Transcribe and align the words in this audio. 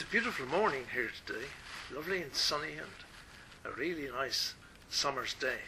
It's 0.00 0.08
a 0.08 0.12
beautiful 0.12 0.46
morning 0.46 0.84
here 0.94 1.10
today, 1.26 1.44
lovely 1.94 2.22
and 2.22 2.34
sunny, 2.34 2.72
and 2.72 3.70
a 3.70 3.78
really 3.78 4.08
nice 4.10 4.54
summer's 4.88 5.34
day. 5.34 5.58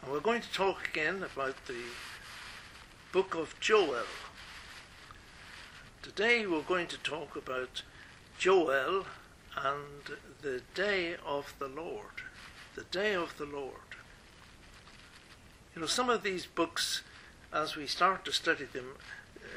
And 0.00 0.10
we're 0.10 0.20
going 0.20 0.40
to 0.40 0.50
talk 0.50 0.88
again 0.88 1.22
about 1.22 1.66
the 1.66 1.82
book 3.12 3.34
of 3.34 3.60
Joel. 3.60 4.06
Today 6.00 6.46
we're 6.46 6.62
going 6.62 6.86
to 6.86 6.96
talk 6.96 7.36
about 7.36 7.82
Joel 8.38 9.04
and 9.54 10.16
the 10.40 10.62
day 10.74 11.16
of 11.26 11.52
the 11.58 11.68
Lord. 11.68 12.22
The 12.74 12.84
day 12.84 13.14
of 13.14 13.36
the 13.36 13.44
Lord. 13.44 13.98
You 15.74 15.82
know, 15.82 15.86
some 15.86 16.08
of 16.08 16.22
these 16.22 16.46
books, 16.46 17.02
as 17.52 17.76
we 17.76 17.86
start 17.86 18.24
to 18.24 18.32
study 18.32 18.64
them, 18.64 18.94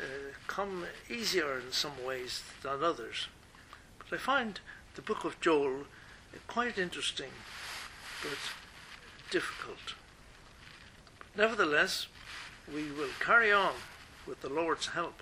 Uh, 0.02 0.34
come 0.48 0.86
easier 1.10 1.60
in 1.60 1.71
some 1.71 2.04
ways 2.05 2.43
than 2.62 2.84
others. 2.84 3.28
But 4.00 4.16
I 4.16 4.18
find 4.18 4.60
the 4.96 5.01
book 5.01 5.24
of 5.24 5.39
Joel 5.39 5.82
uh, 6.34 6.38
quite 6.47 6.78
interesting, 6.78 7.32
but 8.21 8.37
difficult. 9.32 9.96
Nevertheless, 11.36 12.07
we 12.74 12.92
will 12.92 13.10
carry 13.20 13.51
on 13.51 13.74
with 14.28 14.42
the 14.42 14.50
Lord's 14.50 14.87
help. 14.87 15.21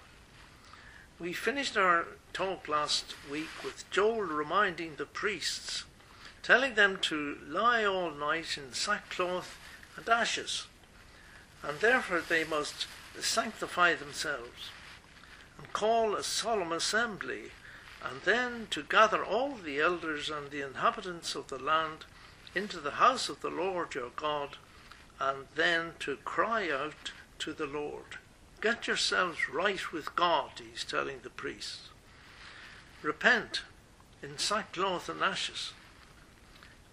We 1.19 1.33
finished 1.33 1.77
our 1.77 2.07
talk 2.33 2.67
last 2.67 3.13
week 3.29 3.63
with 3.63 3.89
Joel 3.91 4.21
reminding 4.21 4.95
the 4.95 5.05
priests, 5.05 5.83
telling 6.43 6.75
them 6.75 6.97
to 7.03 7.37
lie 7.47 7.85
all 7.85 8.11
night 8.11 8.57
in 8.57 8.73
sackcloth 8.73 9.57
and 9.95 10.07
ashes, 10.09 10.65
and 11.63 11.79
therefore 11.79 12.21
they 12.27 12.43
must 12.43 12.87
sanctify 13.19 13.95
themselves 13.95 14.69
and 15.57 15.71
call 15.73 16.15
a 16.15 16.23
solemn 16.23 16.71
assembly, 16.71 17.51
and 18.03 18.21
then 18.23 18.67
to 18.71 18.81
gather 18.81 19.23
all 19.23 19.51
the 19.51 19.79
elders 19.79 20.29
and 20.29 20.49
the 20.49 20.65
inhabitants 20.65 21.35
of 21.35 21.47
the 21.47 21.59
land 21.59 22.05
into 22.55 22.77
the 22.79 22.91
house 22.91 23.29
of 23.29 23.41
the 23.41 23.49
Lord 23.49 23.93
your 23.93 24.11
God, 24.15 24.57
and 25.19 25.45
then 25.55 25.91
to 25.99 26.15
cry 26.17 26.69
out 26.69 27.11
to 27.39 27.53
the 27.53 27.67
Lord. 27.67 28.17
Get 28.59 28.87
yourselves 28.87 29.49
right 29.49 29.91
with 29.91 30.15
God, 30.15 30.51
he's 30.57 30.83
telling 30.83 31.19
the 31.23 31.29
priests. 31.29 31.89
Repent 33.01 33.61
in 34.21 34.37
sackcloth 34.37 35.09
and 35.09 35.21
ashes, 35.21 35.73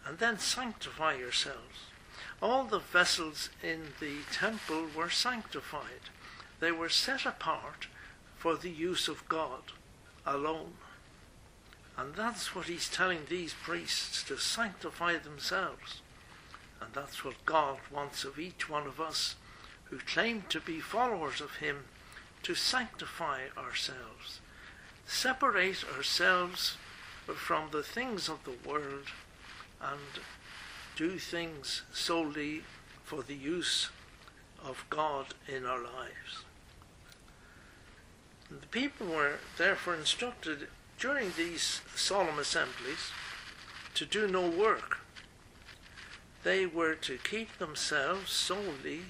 and 0.06 0.18
then 0.18 0.38
sanctify 0.38 1.14
yourselves. 1.16 1.87
All 2.40 2.64
the 2.64 2.78
vessels 2.78 3.50
in 3.62 3.94
the 3.98 4.18
temple 4.32 4.86
were 4.96 5.10
sanctified. 5.10 6.10
They 6.60 6.70
were 6.70 6.88
set 6.88 7.26
apart 7.26 7.88
for 8.36 8.56
the 8.56 8.70
use 8.70 9.08
of 9.08 9.28
God 9.28 9.72
alone. 10.24 10.74
And 11.96 12.14
that's 12.14 12.54
what 12.54 12.66
he's 12.66 12.88
telling 12.88 13.22
these 13.28 13.54
priests 13.54 14.22
to 14.24 14.38
sanctify 14.38 15.16
themselves. 15.16 16.00
And 16.80 16.94
that's 16.94 17.24
what 17.24 17.44
God 17.44 17.78
wants 17.92 18.22
of 18.22 18.38
each 18.38 18.68
one 18.68 18.86
of 18.86 19.00
us 19.00 19.34
who 19.84 19.98
claim 19.98 20.44
to 20.50 20.60
be 20.60 20.78
followers 20.78 21.40
of 21.40 21.56
him 21.56 21.84
to 22.44 22.54
sanctify 22.54 23.46
ourselves, 23.56 24.40
separate 25.06 25.84
ourselves 25.96 26.76
from 27.26 27.70
the 27.72 27.82
things 27.82 28.28
of 28.28 28.44
the 28.44 28.68
world 28.68 29.06
and 29.82 30.22
do 30.98 31.16
things 31.16 31.82
solely 31.92 32.62
for 33.04 33.22
the 33.22 33.34
use 33.36 33.88
of 34.64 34.84
God 34.90 35.26
in 35.46 35.64
our 35.64 35.80
lives. 35.80 36.44
The 38.50 38.66
people 38.66 39.06
were 39.06 39.36
therefore 39.56 39.94
instructed 39.94 40.66
during 40.98 41.30
these 41.36 41.82
solemn 41.94 42.40
assemblies 42.40 43.12
to 43.94 44.04
do 44.06 44.26
no 44.26 44.50
work. 44.50 44.98
They 46.42 46.66
were 46.66 46.96
to 46.96 47.16
keep 47.18 47.58
themselves 47.58 48.32
solely 48.32 49.02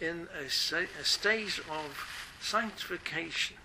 in 0.00 0.28
a, 0.34 0.46
a 0.46 1.04
state 1.04 1.58
of 1.70 2.34
sanctification 2.40 3.58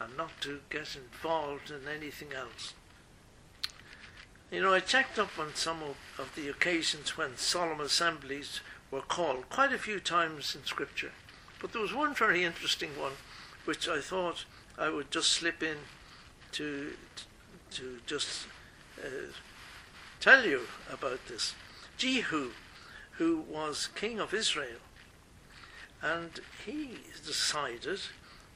and 0.00 0.16
not 0.16 0.40
to 0.40 0.60
get 0.70 0.96
involved 0.96 1.70
in 1.70 1.86
anything 1.86 2.32
else. 2.32 2.72
You 4.50 4.62
know, 4.62 4.72
I 4.72 4.80
checked 4.80 5.18
up 5.18 5.38
on 5.38 5.54
some 5.54 5.82
of, 5.82 5.96
of, 6.18 6.34
the 6.36 6.48
occasions 6.48 7.16
when 7.16 7.36
solemn 7.36 7.80
assemblies 7.80 8.60
were 8.90 9.00
called 9.00 9.48
quite 9.48 9.72
a 9.72 9.78
few 9.78 9.98
times 9.98 10.54
in 10.54 10.64
Scripture, 10.64 11.12
but 11.60 11.72
there 11.72 11.82
was 11.82 11.94
one 11.94 12.14
very 12.14 12.44
interesting 12.44 12.90
one 12.98 13.14
which 13.64 13.88
I 13.88 14.00
thought 14.00 14.44
I 14.78 14.90
would 14.90 15.10
just 15.10 15.32
slip 15.32 15.62
in 15.62 15.78
to 16.52 16.92
to 17.72 17.98
just 18.06 18.46
uh, 19.02 19.32
tell 20.20 20.44
you 20.44 20.60
about 20.92 21.26
this. 21.26 21.54
Jehu, 21.96 22.50
who 23.12 23.40
was 23.48 23.88
king 23.96 24.20
of 24.20 24.32
Israel, 24.32 24.80
and 26.00 26.40
he 26.64 26.98
decided 27.26 28.00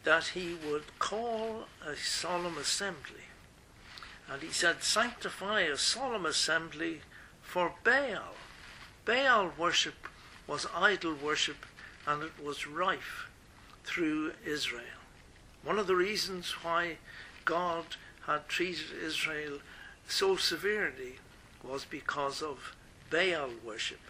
that 0.05 0.29
he 0.29 0.55
would 0.55 0.99
call 0.99 1.65
a 1.85 1.97
solemn 1.97 2.59
assembly. 2.59 3.28
And 4.31 4.43
he 4.43 4.51
said, 4.51 4.83
Sanctify 4.83 5.63
a 5.63 5.77
solemn 5.77 6.27
assembly 6.27 7.01
for 7.43 7.73
Baal. 7.83 8.35
Baal 9.05 9.53
worship 9.57 10.07
was 10.47 10.67
idol 10.75 11.15
worship, 11.15 11.65
and 12.07 12.23
it 12.23 12.33
was 12.43 12.67
rife 12.67 13.29
through 13.85 14.33
Israel. 14.45 14.85
One 15.63 15.79
of 15.79 15.87
the 15.87 15.97
reasons 15.97 16.53
why 16.63 16.99
God 17.45 17.97
had 18.27 18.49
treated 18.49 18.93
Israel 19.03 19.59
so 20.07 20.37
severely 20.37 21.17
was 21.63 21.85
because 21.85 22.43
of 22.43 22.75
Baal 23.11 23.51
worship. 23.65 24.01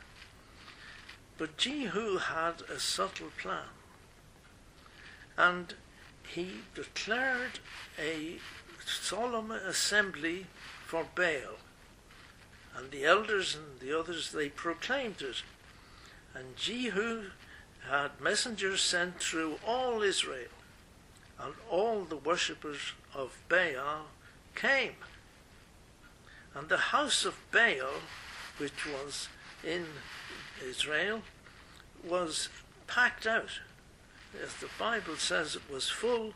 But 1.39 1.57
Jehu 1.57 2.19
had 2.19 2.63
a 2.69 2.81
subtle 2.81 3.31
plan, 3.41 3.71
and 5.37 5.75
he 6.27 6.63
declared 6.75 7.61
a 7.97 8.39
solemn 8.89 9.51
assembly 9.51 10.47
for 10.87 11.07
Baal. 11.15 11.59
And 12.77 12.91
the 12.91 13.05
elders 13.05 13.57
and 13.57 13.81
the 13.81 13.99
others, 13.99 14.33
they 14.33 14.49
proclaimed 14.49 15.21
it. 15.21 15.43
And 16.35 16.57
Jehu 16.57 17.31
had 17.89 18.21
messengers 18.21 18.81
sent 18.81 19.21
through 19.21 19.59
all 19.67 20.03
Israel 20.03 20.49
and 21.41 21.55
all 21.71 22.03
the 22.05 22.17
worshippers 22.17 22.93
of 23.15 23.39
Baal 23.49 24.07
came. 24.55 24.97
And 26.55 26.69
the 26.69 26.79
house 26.79 27.25
of 27.25 27.39
Baal, 27.53 28.03
which 28.59 28.87
was 28.87 29.29
in 29.65 29.87
Israel, 30.65 31.23
was 32.05 32.49
packed 32.87 33.27
out. 33.27 33.61
As 34.43 34.55
the 34.55 34.69
Bible 34.79 35.17
says, 35.17 35.55
it 35.55 35.73
was 35.73 35.89
full 35.89 36.35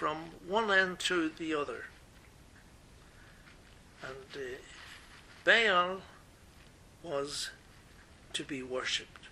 from 0.00 0.16
one 0.48 0.70
end 0.70 0.98
to 0.98 1.28
the 1.28 1.54
other. 1.54 1.84
And 4.02 4.34
uh, 4.34 4.56
Baal 5.44 5.98
was 7.02 7.50
to 8.32 8.42
be 8.42 8.62
worshipped. 8.62 9.26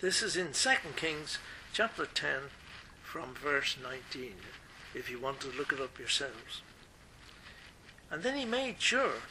This 0.00 0.20
is 0.20 0.36
in 0.36 0.48
2 0.52 0.70
Kings 0.96 1.38
chapter 1.72 2.06
10 2.06 2.50
from 3.04 3.34
verse 3.34 3.76
19, 3.80 4.32
if 4.96 5.08
you 5.08 5.20
want 5.20 5.38
to 5.42 5.56
look 5.56 5.72
it 5.72 5.80
up 5.80 5.96
yourselves. 5.96 6.62
And 8.10 8.24
then 8.24 8.36
he 8.36 8.44
made 8.44 8.82
sure 8.82 9.22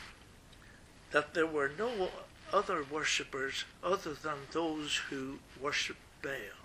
that 1.12 1.34
there 1.34 1.46
were 1.46 1.72
no 1.78 2.08
other 2.54 2.86
worshippers 2.90 3.66
other 3.84 4.14
than 4.14 4.48
those 4.54 4.96
who 5.10 5.40
worshipped 5.62 6.00
Baal. 6.22 6.56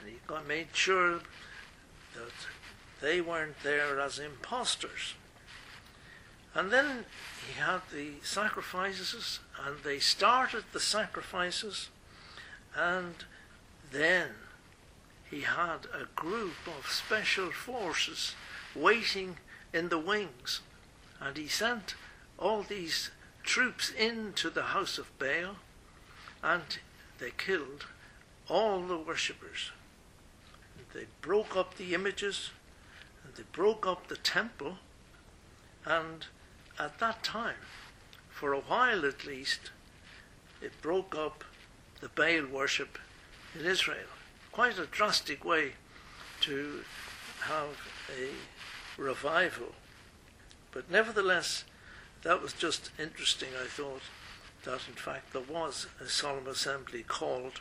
And 0.00 0.08
he 0.08 0.48
made 0.48 0.70
sure 0.72 1.20
they 3.00 3.20
weren't 3.20 3.62
there 3.62 4.00
as 4.00 4.18
impostors. 4.18 5.14
And 6.54 6.70
then 6.70 7.04
he 7.46 7.60
had 7.60 7.80
the 7.92 8.14
sacrifices, 8.22 9.40
and 9.64 9.76
they 9.84 9.98
started 9.98 10.64
the 10.72 10.80
sacrifices, 10.80 11.88
and 12.76 13.14
then 13.92 14.28
he 15.30 15.42
had 15.42 15.86
a 15.94 16.06
group 16.16 16.56
of 16.66 16.90
special 16.90 17.50
forces 17.50 18.34
waiting 18.74 19.36
in 19.72 19.88
the 19.88 19.98
wings. 19.98 20.60
And 21.20 21.36
he 21.36 21.46
sent 21.48 21.94
all 22.38 22.62
these 22.62 23.10
troops 23.42 23.90
into 23.90 24.50
the 24.50 24.62
house 24.62 24.98
of 24.98 25.18
Baal 25.18 25.56
and 26.42 26.78
they 27.18 27.30
killed 27.36 27.86
all 28.48 28.82
the 28.82 28.96
worshippers. 28.96 29.70
They 30.92 31.06
broke 31.20 31.56
up 31.56 31.76
the 31.76 31.94
images 31.94 32.50
and 33.24 33.34
they 33.34 33.44
broke 33.52 33.86
up 33.86 34.08
the 34.08 34.16
temple. 34.16 34.78
And 35.84 36.26
at 36.78 36.98
that 36.98 37.22
time, 37.22 37.62
for 38.28 38.52
a 38.52 38.60
while 38.60 39.04
at 39.04 39.24
least, 39.24 39.70
it 40.60 40.72
broke 40.82 41.16
up 41.16 41.44
the 42.00 42.08
Baal 42.08 42.46
worship 42.46 42.98
in 43.54 43.64
Israel 43.64 44.08
quite 44.52 44.78
a 44.78 44.86
drastic 44.86 45.44
way 45.44 45.72
to 46.40 46.80
have 47.42 47.78
a 48.18 49.00
revival. 49.00 49.74
But 50.72 50.90
nevertheless, 50.90 51.64
that 52.22 52.42
was 52.42 52.52
just 52.52 52.90
interesting, 52.98 53.50
I 53.60 53.66
thought, 53.66 54.02
that 54.64 54.80
in 54.88 54.94
fact 54.94 55.32
there 55.32 55.42
was 55.42 55.86
a 56.00 56.08
solemn 56.08 56.46
assembly 56.46 57.02
called 57.02 57.60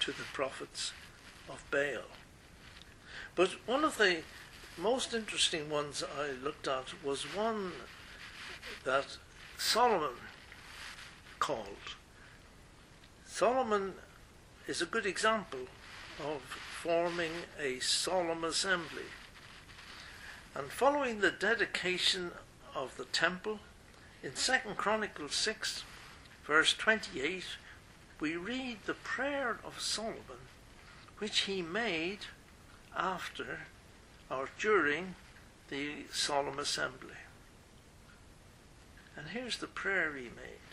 to 0.00 0.12
the 0.12 0.24
prophets 0.32 0.92
of 1.48 1.64
Baal. 1.70 2.04
But 3.40 3.56
one 3.64 3.84
of 3.84 3.96
the 3.96 4.18
most 4.76 5.14
interesting 5.14 5.70
ones 5.70 6.04
I 6.04 6.32
looked 6.44 6.68
at 6.68 7.02
was 7.02 7.22
one 7.34 7.72
that 8.84 9.16
Solomon 9.56 10.18
called. 11.38 11.96
Solomon 13.24 13.94
is 14.66 14.82
a 14.82 14.84
good 14.94 15.06
example 15.06 15.68
of 16.22 16.42
forming 16.82 17.30
a 17.58 17.78
solemn 17.78 18.44
assembly. 18.44 19.08
And 20.54 20.70
following 20.70 21.20
the 21.20 21.30
dedication 21.30 22.32
of 22.74 22.98
the 22.98 23.06
temple, 23.06 23.60
in 24.22 24.32
2 24.32 24.74
Chronicles 24.76 25.34
6, 25.34 25.84
verse 26.44 26.74
28, 26.74 27.44
we 28.20 28.36
read 28.36 28.80
the 28.84 28.92
prayer 28.92 29.60
of 29.64 29.80
Solomon, 29.80 30.44
which 31.20 31.40
he 31.48 31.62
made 31.62 32.26
after 32.96 33.60
or 34.30 34.48
during 34.58 35.14
the 35.68 36.04
solemn 36.12 36.58
assembly. 36.58 37.14
And 39.16 39.28
here's 39.28 39.58
the 39.58 39.66
prayer 39.66 40.14
he 40.16 40.24
made. 40.24 40.70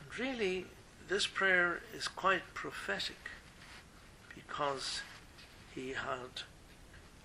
And 0.00 0.18
really, 0.18 0.66
this 1.08 1.26
prayer 1.26 1.80
is 1.94 2.08
quite 2.08 2.54
prophetic 2.54 3.30
because 4.34 5.02
he 5.74 5.90
had, 5.90 6.42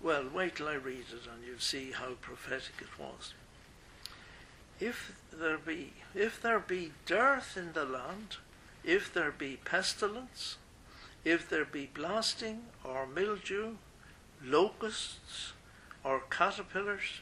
well, 0.02 0.24
wait 0.32 0.56
till 0.56 0.68
I 0.68 0.74
read 0.74 1.06
it 1.12 1.28
and 1.32 1.44
you'll 1.46 1.58
see 1.58 1.92
how 1.92 2.12
prophetic 2.20 2.74
it 2.80 2.98
was. 2.98 3.34
If 4.78 5.12
there 5.32 5.58
be, 5.58 5.92
if 6.14 6.40
there 6.40 6.58
be 6.58 6.92
dearth 7.06 7.56
in 7.56 7.72
the 7.72 7.84
land, 7.84 8.36
if 8.84 9.12
there 9.12 9.30
be 9.30 9.58
pestilence, 9.64 10.56
if 11.24 11.48
there 11.48 11.64
be 11.64 11.90
blasting 11.92 12.62
or 12.84 13.06
mildew, 13.06 13.76
locusts 14.42 15.52
or 16.02 16.22
caterpillars, 16.30 17.20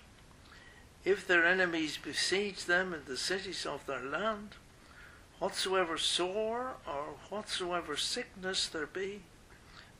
if 1.04 1.26
their 1.26 1.44
enemies 1.44 1.98
besiege 2.02 2.64
them 2.64 2.92
in 2.92 3.00
the 3.06 3.16
cities 3.16 3.66
of 3.66 3.84
their 3.86 4.02
land, 4.02 4.50
whatsoever 5.38 5.96
sore 5.96 6.74
or 6.86 7.14
whatsoever 7.28 7.96
sickness 7.96 8.68
there 8.68 8.86
be, 8.86 9.20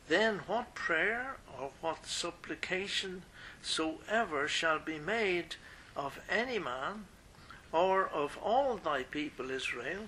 then 0.08 0.40
what 0.46 0.74
prayer 0.74 1.36
or 1.58 1.70
what 1.80 2.06
supplication 2.06 3.22
soever 3.62 4.48
shall 4.48 4.78
be 4.78 4.98
made 4.98 5.56
of 5.96 6.20
any 6.28 6.58
man 6.58 7.04
or 7.72 8.08
of 8.08 8.38
all 8.42 8.76
thy 8.76 9.02
people 9.02 9.50
Israel, 9.50 10.04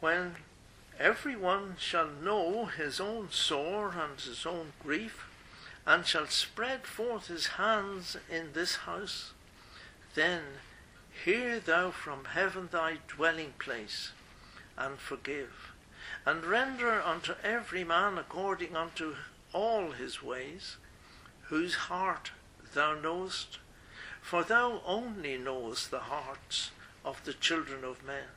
when 0.00 0.34
every 0.98 1.36
one 1.36 1.76
shall 1.78 2.08
know 2.08 2.66
his 2.66 3.00
own 3.00 3.28
sore 3.30 3.94
and 3.98 4.20
his 4.20 4.46
own 4.46 4.72
grief, 4.82 5.26
and 5.86 6.06
shall 6.06 6.26
spread 6.26 6.86
forth 6.86 7.28
his 7.28 7.46
hands 7.46 8.16
in 8.30 8.52
this 8.52 8.76
house, 8.76 9.32
then 10.14 10.42
hear 11.24 11.60
thou 11.60 11.90
from 11.90 12.24
heaven 12.24 12.68
thy 12.70 12.98
dwelling 13.08 13.52
place, 13.58 14.12
and 14.76 14.98
forgive, 14.98 15.72
and 16.24 16.44
render 16.44 17.00
unto 17.00 17.34
every 17.42 17.84
man 17.84 18.18
according 18.18 18.74
unto 18.74 19.14
all 19.52 19.92
his 19.92 20.22
ways, 20.22 20.76
whose 21.48 21.74
heart 21.74 22.32
thou 22.74 22.94
knowest, 22.94 23.58
for 24.20 24.42
thou 24.42 24.82
only 24.84 25.38
knowest 25.38 25.90
the 25.90 26.00
hearts 26.00 26.70
of 27.04 27.22
the 27.24 27.32
children 27.32 27.84
of 27.84 28.04
men, 28.04 28.28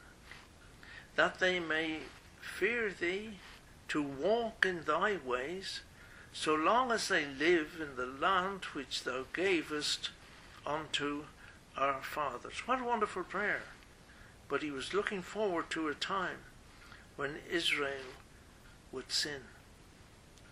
that 1.16 1.40
they 1.40 1.60
may 1.60 2.00
fear 2.50 2.92
thee, 2.92 3.32
to 3.90 4.02
walk 4.02 4.66
in 4.66 4.84
thy 4.84 5.18
ways, 5.26 5.82
so 6.32 6.54
long 6.54 6.92
as 6.92 7.08
they 7.08 7.26
live 7.26 7.80
in 7.82 7.96
the 7.96 8.06
land 8.06 8.66
which 8.74 9.04
thou 9.04 9.26
gavest 9.34 10.10
unto 10.66 11.24
our 11.78 12.02
fathers. 12.02 12.68
What 12.68 12.82
a 12.82 12.84
wonderful 12.84 13.24
prayer. 13.24 13.64
But 14.48 14.62
he 14.62 14.72
was 14.72 14.94
looking 14.94 15.22
forward 15.22 15.70
to 15.72 15.88
a 15.88 15.96
time 15.96 16.40
when 17.16 17.36
Israel 17.52 18.14
would 18.92 19.12
sin. 19.12 19.42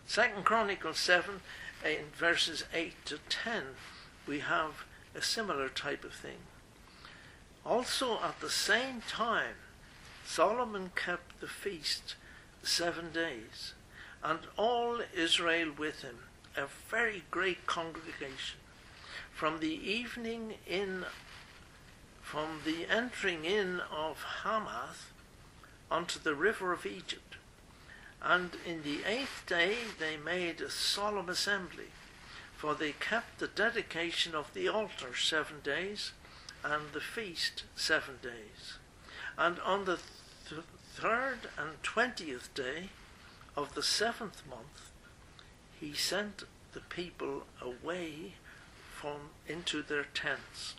Second 0.05 0.45
Chronicles 0.45 0.99
7, 0.99 1.41
in 1.85 2.05
verses 2.17 2.63
8 2.73 2.94
to 3.05 3.19
10, 3.29 3.63
we 4.27 4.39
have 4.39 4.85
a 5.15 5.21
similar 5.21 5.69
type 5.69 6.03
of 6.03 6.13
thing. 6.13 6.39
Also, 7.65 8.19
at 8.23 8.39
the 8.39 8.49
same 8.49 9.01
time, 9.07 9.55
Solomon 10.25 10.91
kept 10.95 11.26
the 11.39 11.47
feast 11.47 12.15
seven 12.63 13.11
days, 13.11 13.73
and 14.23 14.39
all 14.57 14.99
Israel 15.15 15.71
with 15.77 16.01
him, 16.01 16.19
a 16.55 16.65
very 16.89 17.23
great 17.29 17.65
congregation 17.67 18.59
from 19.33 19.59
the 19.59 19.89
evening 19.89 20.55
in, 20.67 21.05
from 22.21 22.61
the 22.65 22.87
entering 22.89 23.45
in 23.45 23.79
of 23.91 24.23
Hamath 24.43 25.11
unto 25.91 26.19
the 26.19 26.33
river 26.33 26.73
of 26.73 26.85
Egypt. 26.85 27.35
And 28.21 28.57
in 28.65 28.81
the 28.81 29.05
eighth 29.05 29.43
day 29.45 29.75
they 29.99 30.17
made 30.17 30.59
a 30.59 30.71
solemn 30.71 31.29
assembly, 31.29 31.91
for 32.55 32.73
they 32.73 32.93
kept 32.93 33.37
the 33.37 33.47
dedication 33.47 34.33
of 34.33 34.51
the 34.55 34.67
altar 34.67 35.15
seven 35.15 35.57
days, 35.63 36.13
and 36.63 36.91
the 36.93 36.99
feast 36.99 37.63
seven 37.75 38.15
days. 38.23 38.79
And 39.37 39.59
on 39.59 39.85
the 39.85 39.99
th- 40.49 40.61
third 40.99 41.38
and 41.59 41.83
twentieth 41.83 42.51
day 42.55 42.89
of 43.55 43.75
the 43.75 43.83
seventh 43.83 44.41
month, 44.49 44.89
he 45.79 45.94
sent 45.94 46.44
the 46.73 46.79
people 46.79 47.44
away 47.61 48.33
from 48.95 49.29
into 49.47 49.83
their 49.83 50.05
tents, 50.15 50.73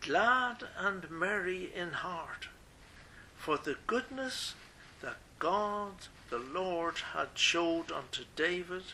glad 0.00 0.64
and 0.78 1.10
merry 1.10 1.70
in 1.74 1.90
heart, 1.90 2.48
for 3.36 3.58
the 3.58 3.76
goodness 3.86 4.54
that 5.02 5.18
God 5.38 5.92
the 6.30 6.38
Lord 6.38 6.96
had 7.12 7.28
showed 7.34 7.92
unto 7.92 8.24
David 8.36 8.84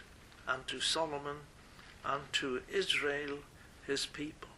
and 0.48 0.66
to 0.66 0.80
Solomon 0.80 1.36
and 2.04 2.22
to 2.32 2.62
Israel 2.68 3.38
his 3.86 4.06
people. 4.06 4.48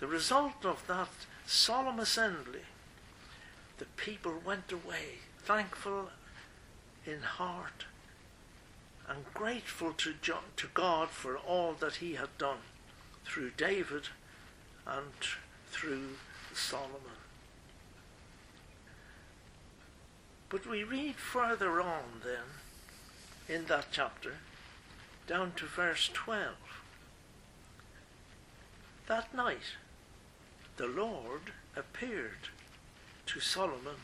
The 0.00 0.06
result 0.06 0.66
of 0.66 0.86
that 0.86 1.08
solemn 1.46 1.98
assembly, 1.98 2.60
the 3.78 3.86
people 3.96 4.34
went 4.44 4.72
away 4.72 5.20
thankful 5.38 6.10
in 7.06 7.22
heart 7.22 7.84
and 9.08 9.24
grateful 9.32 9.92
to, 9.94 10.14
to 10.22 10.66
God 10.74 11.08
for 11.08 11.36
all 11.36 11.72
that 11.80 11.96
he 11.96 12.14
had 12.14 12.36
done 12.36 12.58
through 13.24 13.50
David 13.56 14.08
and 14.86 15.12
through 15.70 16.16
Solomon. 16.52 17.18
But 20.50 20.66
we 20.66 20.82
read 20.82 21.16
further 21.16 21.80
on 21.80 22.22
then 22.24 23.56
in 23.56 23.66
that 23.66 23.86
chapter, 23.90 24.34
down 25.26 25.52
to 25.56 25.64
verse 25.64 26.10
12. 26.12 26.54
That 29.06 29.32
night 29.34 29.76
the 30.76 30.86
Lord 30.86 31.52
appeared 31.76 32.48
to 33.28 33.40
Solomon 33.40 33.96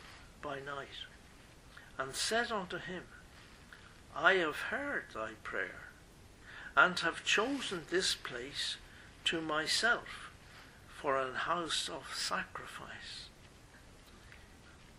by 0.42 0.56
night 0.60 1.06
and 1.98 2.14
said 2.14 2.52
unto 2.52 2.76
him, 2.76 3.04
I 4.14 4.34
have 4.34 4.56
heard 4.56 5.04
thy 5.14 5.30
prayer, 5.42 5.88
and 6.76 6.98
have 7.00 7.24
chosen 7.24 7.82
this 7.90 8.14
place 8.14 8.76
to 9.24 9.40
myself 9.40 10.30
for 11.00 11.18
an 11.18 11.34
house 11.34 11.88
of 11.88 12.14
sacrifice. 12.14 13.28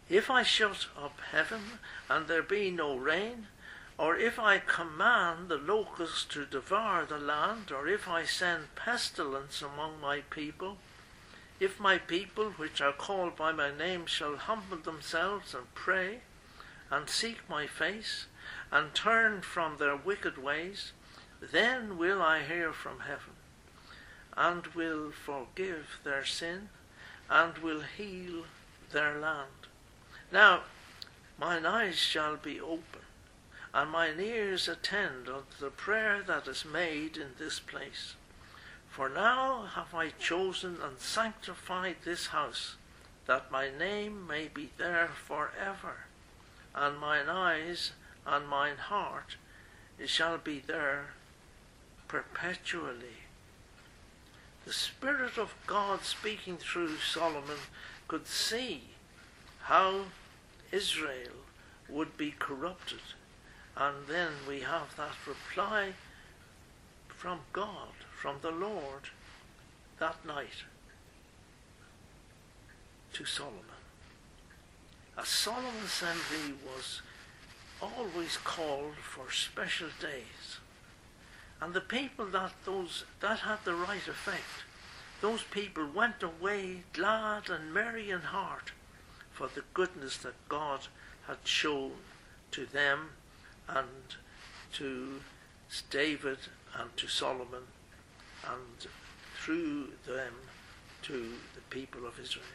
If 0.10 0.30
I 0.30 0.42
shut 0.44 0.88
up 0.98 1.20
heaven, 1.32 1.80
and 2.10 2.28
there 2.28 2.44
be 2.44 2.72
no 2.72 2.96
rain, 2.96 3.48
or 3.98 4.18
if 4.18 4.40
I 4.40 4.58
command 4.58 5.50
the 5.50 5.58
locusts 5.58 6.26
to 6.26 6.46
devour 6.46 7.06
the 7.06 7.20
land, 7.20 7.72
or 7.72 7.88
if 7.88 8.08
I 8.08 8.26
send 8.26 8.76
pestilence 8.76 9.62
among 9.62 10.02
my 10.02 10.22
people, 10.30 10.78
if 11.60 11.80
my 11.80 11.98
people, 11.98 12.52
which 12.52 12.82
are 12.82 12.92
called 12.92 13.36
by 13.36 13.52
my 13.52 13.76
name, 13.76 14.06
shall 14.06 14.36
humble 14.36 14.78
themselves 14.78 15.54
and 15.54 15.74
pray, 15.74 16.20
and 16.92 17.10
seek 17.10 17.50
my 17.50 17.66
face, 17.66 18.26
and 18.72 18.94
turn 18.94 19.42
from 19.42 19.78
their 19.78 19.96
wicked 19.96 20.38
ways, 20.38 20.92
then 21.40 21.98
will 21.98 22.22
I 22.22 22.44
hear 22.44 22.74
from 22.74 23.00
heaven, 23.02 23.36
and 24.36 24.68
will 24.68 25.12
forgive 25.12 26.00
their 26.04 26.26
sin, 26.26 26.70
and 27.30 27.58
will 27.60 27.82
heal 27.82 28.46
their 28.92 29.18
land. 29.18 29.68
Now, 30.32 30.64
mine 31.40 31.66
eyes 31.66 31.98
shall 31.98 32.36
be 32.36 32.60
open, 32.60 33.02
and 33.74 33.92
mine 33.92 34.20
ears 34.20 34.68
attend 34.68 35.28
unto 35.28 35.58
the 35.60 35.72
prayer 35.72 36.22
that 36.28 36.48
is 36.48 36.66
made 36.66 37.18
in 37.18 37.32
this 37.38 37.60
place. 37.60 38.16
For 38.96 39.10
now 39.10 39.66
have 39.76 39.94
I 39.94 40.12
chosen 40.12 40.78
and 40.82 40.98
sanctified 41.00 41.98
this 42.06 42.28
house, 42.28 42.78
that 43.26 43.52
my 43.52 43.70
name 43.70 44.26
may 44.26 44.48
be 44.48 44.70
there 44.78 45.10
for 45.28 45.52
ever, 45.60 46.06
and 46.74 46.98
mine 46.98 47.28
eyes 47.28 47.92
and 48.26 48.48
mine 48.48 48.78
heart 48.78 49.36
shall 50.06 50.38
be 50.38 50.60
there 50.66 51.08
perpetually. 52.08 53.26
The 54.66 54.72
Spirit 54.72 55.38
of 55.38 55.54
God 55.68 56.06
speaking 56.06 56.56
through 56.56 56.96
Solomon 56.96 57.60
could 58.08 58.28
see 58.28 58.84
how 59.64 60.04
Israel 60.72 61.44
would 61.90 62.16
be 62.16 62.32
corrupted. 62.32 63.02
And 63.76 64.08
then 64.08 64.32
we 64.48 64.62
have 64.62 64.96
that 64.96 65.18
reply 65.28 65.96
from 67.10 67.40
God, 67.52 68.05
from 68.16 68.38
the 68.42 68.52
Lord, 68.52 69.10
that 70.00 70.26
night 70.26 70.64
to 73.14 73.26
Solomon. 73.26 73.62
A 75.18 75.26
solemn 75.26 75.84
assembly 75.86 76.56
was 76.66 77.02
always 77.82 78.38
called 78.38 78.96
for 78.96 79.32
special 79.32 79.90
days. 80.02 80.60
And 81.62 81.74
the 81.74 81.82
people 81.82 82.26
that 82.28 82.54
those 82.66 83.06
that 83.22 83.40
had 83.40 83.60
the 83.64 83.76
right 83.76 84.08
effect, 84.08 84.66
those 85.22 85.44
people 85.44 85.88
went 85.94 86.24
away 86.24 86.84
glad 86.94 87.50
and 87.50 87.74
merry 87.74 88.10
in 88.10 88.22
heart 88.22 88.72
for 89.32 89.48
the 89.48 89.64
goodness 89.74 90.18
that 90.18 90.50
God 90.50 90.88
had 91.28 91.38
shown 91.44 91.92
to 92.52 92.66
them 92.66 93.10
and 93.68 94.16
to 94.74 95.22
David 95.90 96.38
and 96.78 96.96
to 96.98 97.08
Solomon 97.08 97.64
and 98.52 98.88
through 99.38 99.90
them 100.08 100.34
to 101.04 101.34
the 101.54 101.62
people 101.70 102.06
of 102.06 102.20
Israel. 102.20 102.46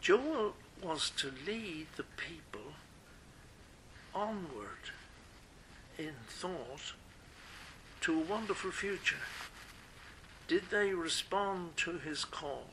Joel 0.00 0.54
was 0.82 1.10
to 1.10 1.32
lead 1.46 1.86
the 1.96 2.04
people 2.16 2.72
onward 4.14 4.90
in 5.96 6.14
thought 6.28 6.94
to 8.00 8.18
a 8.18 8.24
wonderful 8.24 8.72
future. 8.72 9.22
Did 10.48 10.70
they 10.70 10.92
respond 10.92 11.76
to 11.78 11.98
his 11.98 12.24
call? 12.24 12.66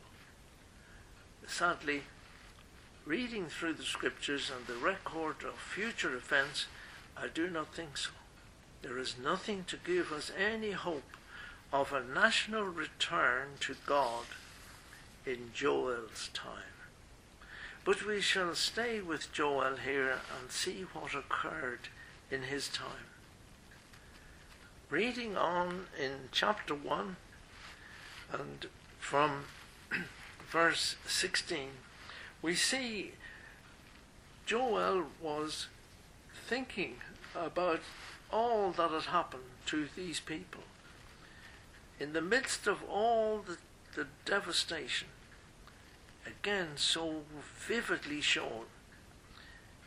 Sadly, 1.45 2.03
reading 3.05 3.45
through 3.45 3.73
the 3.73 3.83
scriptures 3.83 4.51
and 4.55 4.65
the 4.65 4.83
record 4.83 5.43
of 5.43 5.53
future 5.53 6.15
events, 6.15 6.65
I 7.15 7.27
do 7.27 7.49
not 7.49 7.73
think 7.75 7.97
so. 7.97 8.09
There 8.81 8.97
is 8.97 9.15
nothing 9.21 9.65
to 9.67 9.77
give 9.77 10.11
us 10.11 10.31
any 10.37 10.71
hope 10.71 11.17
of 11.71 11.91
a 11.91 12.03
national 12.03 12.63
return 12.63 13.49
to 13.59 13.75
God 13.85 14.25
in 15.25 15.51
Joel's 15.53 16.29
time. 16.33 16.79
But 17.83 18.05
we 18.05 18.21
shall 18.21 18.55
stay 18.55 19.01
with 19.01 19.31
Joel 19.33 19.77
here 19.77 20.19
and 20.39 20.51
see 20.51 20.85
what 20.93 21.13
occurred 21.13 21.89
in 22.31 22.43
his 22.43 22.67
time. 22.69 23.07
Reading 24.89 25.35
on 25.37 25.87
in 25.99 26.29
chapter 26.31 26.73
1 26.73 27.15
and 28.31 28.67
from 28.99 29.45
verse 30.49 30.95
16, 31.05 31.69
we 32.41 32.55
see 32.55 33.11
Joel 34.45 35.05
was 35.21 35.67
thinking 36.47 36.95
about 37.35 37.81
all 38.31 38.71
that 38.71 38.91
had 38.91 39.03
happened 39.03 39.43
to 39.67 39.87
these 39.95 40.19
people. 40.19 40.61
In 41.99 42.13
the 42.13 42.21
midst 42.21 42.67
of 42.67 42.83
all 42.83 43.39
the, 43.39 43.57
the 43.95 44.07
devastation, 44.25 45.09
again 46.25 46.69
so 46.75 47.21
vividly 47.57 48.21
shown. 48.21 48.65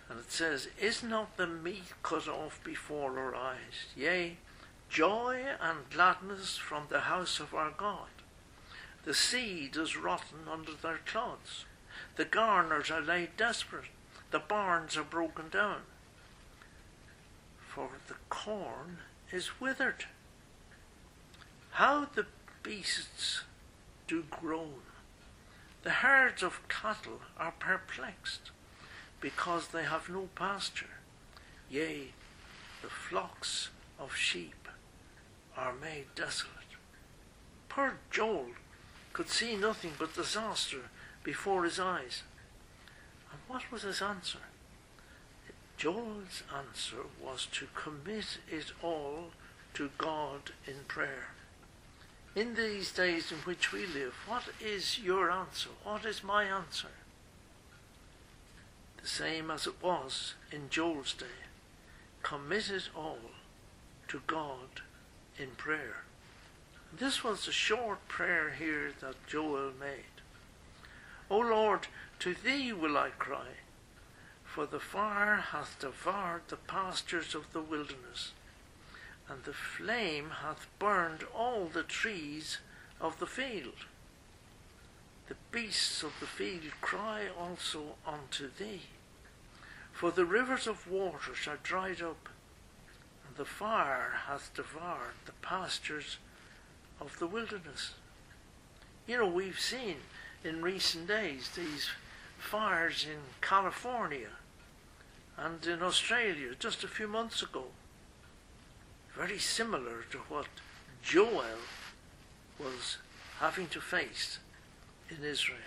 And 0.09 0.21
it 0.21 0.31
says, 0.31 0.69
Is 0.81 1.03
not 1.03 1.37
the 1.37 1.47
meat 1.47 1.95
cut 2.03 2.29
off 2.29 2.61
before 2.63 3.19
our 3.19 3.35
eyes? 3.35 3.87
Yea, 3.97 4.37
joy 4.91 5.43
and 5.61 5.89
gladness 5.91 6.59
from 6.59 6.85
the 6.89 7.01
house 7.01 7.41
of 7.41 7.55
our 7.55 7.71
God. 7.71 8.09
The 9.05 9.15
seed 9.15 9.77
is 9.77 9.97
rotten 9.97 10.49
under 10.51 10.75
their 10.75 11.01
clods. 11.07 11.65
The 12.17 12.25
garners 12.25 12.91
are 12.91 13.01
laid 13.01 13.37
desperate. 13.37 13.87
The 14.31 14.39
barns 14.39 14.97
are 14.97 15.03
broken 15.03 15.49
down. 15.51 15.83
For 17.75 17.89
the 18.09 18.15
corn 18.29 18.99
is 19.31 19.61
withered. 19.61 20.05
How 21.73 22.05
the 22.05 22.27
beasts 22.63 23.43
do 24.07 24.25
groan 24.31 24.83
the 25.83 25.91
herds 25.91 26.43
of 26.45 26.69
cattle 26.69 27.21
are 27.37 27.55
perplexed, 27.59 28.51
because 29.21 29.69
they 29.69 29.83
have 29.83 30.09
no 30.09 30.29
pasture. 30.37 30.99
Yea, 31.69 32.13
the 32.83 32.89
flocks 32.89 33.71
of 33.99 34.15
sheep 34.15 34.69
are 35.57 35.75
made 35.75 36.15
desolate. 36.15 36.53
Poor 37.69 37.99
Joel 38.11 38.51
could 39.13 39.29
see 39.29 39.57
nothing 39.57 39.93
but 39.99 40.15
disaster 40.15 40.83
before 41.25 41.65
his 41.65 41.81
eyes. 41.81 42.23
And 43.33 43.41
what 43.49 43.71
was 43.73 43.83
his 43.83 44.01
answer? 44.01 44.39
Joel's 45.83 46.45
answer 46.57 47.07
was 47.21 47.47
to 47.53 47.67
commit 47.75 48.39
it 48.49 48.73
all 48.83 49.33
to 49.75 49.91
God 49.99 50.53
in 50.65 50.85
prayer 50.87 51.33
in 52.35 52.55
these 52.55 52.93
days 52.93 53.31
in 53.31 53.39
which 53.39 53.73
we 53.73 53.87
live, 53.87 54.15
what 54.27 54.45
is 54.61 54.99
your 54.99 55.31
answer? 55.31 55.69
What 55.85 56.05
is 56.07 56.25
my 56.25 56.45
answer? 56.45 56.89
The 59.03 59.09
same 59.09 59.51
as 59.51 59.67
it 59.67 59.83
was 59.83 60.35
in 60.51 60.71
Joel's 60.71 61.13
day. 61.13 61.27
Commit 62.23 62.71
it 62.71 62.89
all 62.97 63.19
to 64.09 64.23
God 64.27 64.81
in 65.39 65.51
prayer. 65.57 66.05
This 66.97 67.23
was 67.23 67.47
a 67.49 67.53
short 67.53 68.07
prayer 68.09 68.55
here 68.59 68.93
that 69.01 69.27
Joel 69.27 69.73
made. 69.79 70.23
O 71.29 71.39
Lord, 71.39 71.89
to 72.21 72.35
thee 72.35 72.73
will 72.73 72.97
I 72.97 73.11
cry, 73.19 73.49
for 74.55 74.67
the 74.67 74.81
fire 74.81 75.37
hath 75.37 75.79
devoured 75.81 76.43
the 76.49 76.57
pastures 76.57 77.35
of 77.35 77.51
the 77.53 77.63
wilderness 77.63 78.33
and 79.33 79.45
the 79.45 79.53
flame 79.53 80.31
hath 80.43 80.67
burned 80.79 81.25
all 81.35 81.67
the 81.73 81.83
trees 81.83 82.59
of 83.01 83.19
the 83.19 83.27
field. 83.27 83.87
The 85.29 85.37
beasts 85.51 86.03
of 86.03 86.13
the 86.21 86.27
field 86.27 86.65
cry 86.83 87.23
also 87.39 87.97
unto 88.07 88.51
thee, 88.59 88.83
for 89.93 90.11
the 90.11 90.27
rivers 90.27 90.67
of 90.67 90.91
waters 90.91 91.47
are 91.49 91.59
dried 91.63 92.03
up, 92.03 92.29
and 93.27 93.37
the 93.37 93.47
fire 93.47 94.21
hath 94.27 94.53
devoured 94.55 95.17
the 95.25 95.33
pastures 95.41 96.19
of 97.01 97.19
the 97.19 97.27
wilderness. 97.27 97.95
You 99.07 99.19
know, 99.19 99.29
we've 99.29 99.61
seen 99.61 99.97
in 100.45 100.61
recent 100.61 101.09
days 101.09 101.49
these 101.57 101.89
fires 102.39 103.07
in 103.09 103.21
California 103.41 104.29
and 105.37 105.67
in 105.67 105.83
Australia 105.83 106.55
just 106.59 106.85
a 106.85 106.89
few 106.89 107.09
months 107.09 107.43
ago 107.43 107.65
very 109.17 109.39
similar 109.39 110.05
to 110.11 110.19
what 110.29 110.47
Joel 111.03 111.61
was 112.59 112.99
having 113.41 113.67
to 113.69 113.81
face 113.81 114.39
in 115.11 115.25
Israel. 115.25 115.59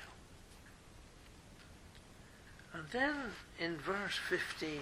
And 2.74 2.86
then 2.92 3.16
in 3.60 3.78
verse 3.78 4.18
15, 4.30 4.80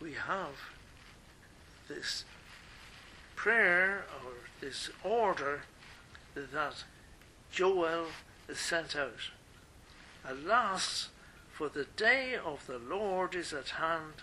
we 0.00 0.12
have 0.12 0.54
this 1.88 2.24
prayer 3.34 4.04
or 4.24 4.32
this 4.60 4.90
order 5.02 5.62
that 6.34 6.84
Joel 7.50 8.06
is 8.48 8.58
sent 8.58 8.94
out. 8.94 9.30
Alas, 10.28 11.08
for 11.60 11.68
the 11.68 11.88
day 11.94 12.34
of 12.42 12.66
the 12.66 12.78
Lord 12.78 13.34
is 13.34 13.52
at 13.52 13.68
hand 13.68 14.14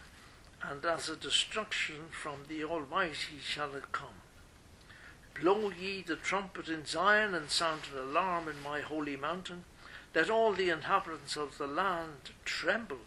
and 0.63 0.84
as 0.84 1.08
a 1.08 1.15
destruction 1.15 2.06
from 2.10 2.46
the 2.50 2.63
Almighty 2.63 3.38
shall 3.48 3.75
it 3.75 3.91
come. 3.91 4.24
Blow 5.39 5.70
ye 5.70 6.01
the 6.01 6.15
trumpet 6.15 6.67
in 6.67 6.88
Zion, 6.88 7.36
and 7.36 7.51
sound 7.51 7.82
an 7.94 8.10
alarm 8.10 8.48
in 8.48 8.63
my 8.63 8.82
holy 8.82 9.15
mountain. 9.15 9.65
Let 10.15 10.32
all 10.32 10.53
the 10.53 10.72
inhabitants 10.72 11.38
of 11.38 11.60
the 11.60 11.67
land 11.67 12.32
tremble, 12.44 13.06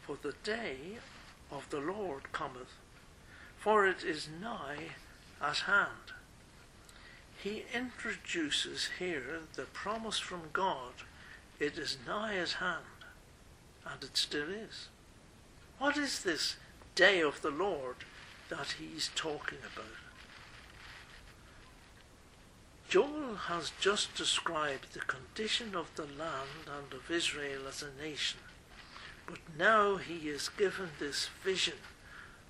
for 0.00 0.16
the 0.22 0.34
day 0.44 0.76
of 1.50 1.68
the 1.70 1.80
Lord 1.80 2.30
cometh, 2.30 2.74
for 3.58 3.84
it 3.84 4.04
is 4.04 4.28
nigh 4.40 4.90
at 5.42 5.56
hand. 5.66 6.12
He 7.36 7.64
introduces 7.74 8.90
here 9.00 9.40
the 9.54 9.64
promise 9.64 10.20
from 10.20 10.50
God, 10.52 11.02
it 11.58 11.76
is 11.76 11.98
nigh 12.06 12.36
at 12.36 12.52
hand. 12.52 12.93
And 13.90 14.02
it 14.02 14.16
still 14.16 14.48
is. 14.48 14.88
What 15.78 15.96
is 15.96 16.22
this 16.22 16.56
day 16.94 17.20
of 17.20 17.42
the 17.42 17.50
Lord 17.50 17.96
that 18.48 18.76
he's 18.78 19.10
talking 19.14 19.58
about? 19.58 19.84
Joel 22.88 23.34
has 23.48 23.72
just 23.80 24.14
described 24.14 24.92
the 24.92 25.00
condition 25.00 25.74
of 25.74 25.90
the 25.96 26.02
land 26.02 26.68
and 26.68 26.92
of 26.92 27.10
Israel 27.10 27.62
as 27.68 27.82
a 27.82 28.02
nation, 28.02 28.38
but 29.26 29.38
now 29.58 29.96
he 29.96 30.28
is 30.28 30.48
given 30.48 30.90
this 31.00 31.28
vision 31.42 31.78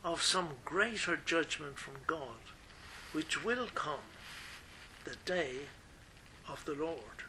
of 0.05 0.23
some 0.23 0.51
greater 0.65 1.17
judgment 1.17 1.79
from 1.79 1.95
God, 2.07 2.53
which 3.13 3.43
will 3.43 3.69
come 3.75 4.05
the 5.05 5.17
day 5.25 5.55
of 6.49 6.65
the 6.67 6.75
Lord. 6.75 7.25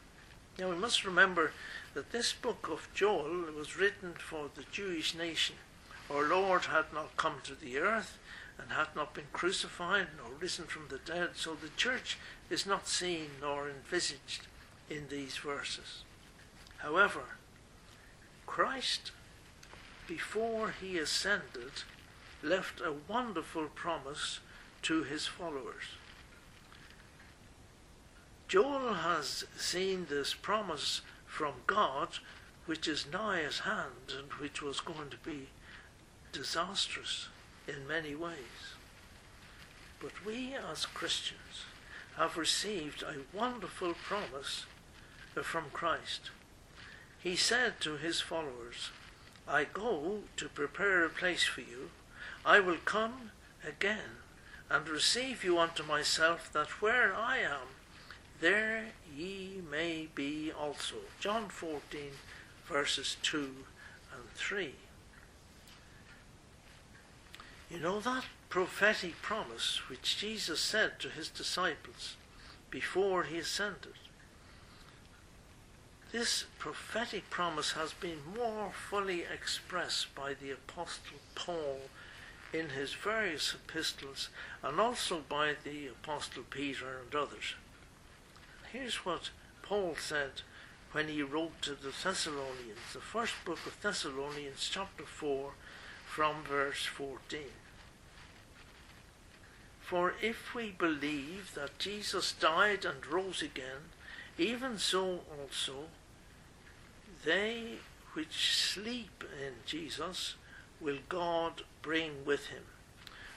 Now 0.59 0.69
we 0.69 0.75
must 0.75 1.05
remember 1.05 1.51
that 1.95 2.11
this 2.11 2.33
book 2.33 2.67
of 2.69 2.89
Joel 2.93 3.45
was 3.57 3.77
written 3.77 4.13
for 4.19 4.49
the 4.53 4.65
Jewish 4.69 5.15
nation. 5.15 5.55
Our 6.11 6.27
Lord 6.27 6.65
had 6.65 6.93
not 6.93 7.15
come 7.15 7.35
to 7.45 7.55
the 7.55 7.79
earth 7.79 8.19
and 8.59 8.73
had 8.73 8.93
not 8.95 9.13
been 9.13 9.27
crucified 9.31 10.07
nor 10.17 10.37
risen 10.37 10.65
from 10.65 10.89
the 10.89 10.99
dead, 10.99 11.29
so 11.35 11.55
the 11.55 11.69
church 11.77 12.17
is 12.49 12.65
not 12.65 12.89
seen 12.89 13.27
nor 13.41 13.69
envisaged 13.69 14.41
in 14.89 15.07
these 15.09 15.37
verses. 15.37 16.03
However, 16.79 17.37
Christ, 18.45 19.11
before 20.05 20.73
he 20.79 20.97
ascended, 20.97 21.83
left 22.43 22.81
a 22.81 22.93
wonderful 23.07 23.67
promise 23.73 24.39
to 24.81 25.03
his 25.03 25.27
followers. 25.27 25.95
Joel 28.49 28.93
has 28.95 29.45
seen 29.57 30.07
this 30.09 30.33
promise 30.33 31.01
from 31.35 31.55
God, 31.67 32.19
which 32.65 32.87
is 32.87 33.05
nigh 33.11 33.41
at 33.41 33.57
hand 33.57 34.13
and 34.17 34.31
which 34.39 34.61
was 34.61 34.79
going 34.79 35.09
to 35.09 35.17
be 35.17 35.49
disastrous 36.31 37.27
in 37.67 37.85
many 37.85 38.15
ways. 38.15 38.73
But 39.99 40.25
we 40.25 40.55
as 40.71 40.85
Christians 40.85 41.65
have 42.15 42.37
received 42.37 43.03
a 43.03 43.37
wonderful 43.37 43.95
promise 43.95 44.65
from 45.33 45.65
Christ. 45.73 46.31
He 47.21 47.35
said 47.35 47.81
to 47.81 47.97
his 47.97 48.21
followers, 48.21 48.91
I 49.45 49.65
go 49.65 50.19
to 50.37 50.47
prepare 50.47 51.03
a 51.03 51.09
place 51.09 51.43
for 51.43 51.61
you. 51.61 51.89
I 52.45 52.61
will 52.61 52.77
come 52.85 53.31
again 53.67 54.21
and 54.69 54.87
receive 54.87 55.43
you 55.43 55.59
unto 55.59 55.83
myself, 55.83 56.49
that 56.53 56.81
where 56.81 57.13
I 57.13 57.39
am, 57.39 57.74
there 58.41 58.85
ye 59.15 59.61
may 59.69 60.07
be 60.13 60.51
also. 60.51 60.95
John 61.19 61.47
14, 61.49 62.11
verses 62.67 63.17
2 63.23 63.37
and 63.37 64.29
3. 64.35 64.73
You 67.69 67.79
know 67.79 67.99
that 67.99 68.25
prophetic 68.49 69.21
promise 69.21 69.81
which 69.89 70.17
Jesus 70.17 70.59
said 70.59 70.99
to 70.99 71.09
his 71.09 71.29
disciples 71.29 72.15
before 72.69 73.23
he 73.23 73.39
ascended. 73.39 73.93
This 76.11 76.45
prophetic 76.59 77.29
promise 77.29 77.73
has 77.73 77.93
been 77.93 78.19
more 78.37 78.71
fully 78.71 79.23
expressed 79.23 80.13
by 80.15 80.33
the 80.33 80.51
Apostle 80.51 81.19
Paul 81.35 81.79
in 82.53 82.69
his 82.69 82.93
various 82.93 83.53
epistles 83.53 84.29
and 84.63 84.79
also 84.79 85.23
by 85.27 85.55
the 85.63 85.87
Apostle 85.87 86.43
Peter 86.49 86.99
and 87.03 87.13
others. 87.13 87.55
Here's 88.77 89.05
what 89.05 89.29
Paul 89.61 89.95
said 89.97 90.41
when 90.91 91.07
he 91.07 91.21
wrote 91.21 91.61
to 91.61 91.75
the 91.75 91.93
Thessalonians, 92.03 92.91
the 92.91 92.99
first 92.99 93.33
book 93.45 93.65
of 93.65 93.81
Thessalonians, 93.81 94.69
chapter 94.69 95.03
4, 95.03 95.53
from 96.05 96.43
verse 96.43 96.83
14. 96.85 97.39
For 99.79 100.15
if 100.21 100.53
we 100.53 100.71
believe 100.71 101.53
that 101.55 101.79
Jesus 101.79 102.33
died 102.33 102.83
and 102.83 103.07
rose 103.07 103.41
again, 103.41 103.93
even 104.37 104.77
so 104.77 105.21
also 105.39 105.85
they 107.23 107.75
which 108.11 108.57
sleep 108.57 109.23
in 109.41 109.53
Jesus 109.65 110.35
will 110.81 110.99
God 111.07 111.61
bring 111.81 112.25
with 112.25 112.47
him. 112.47 112.63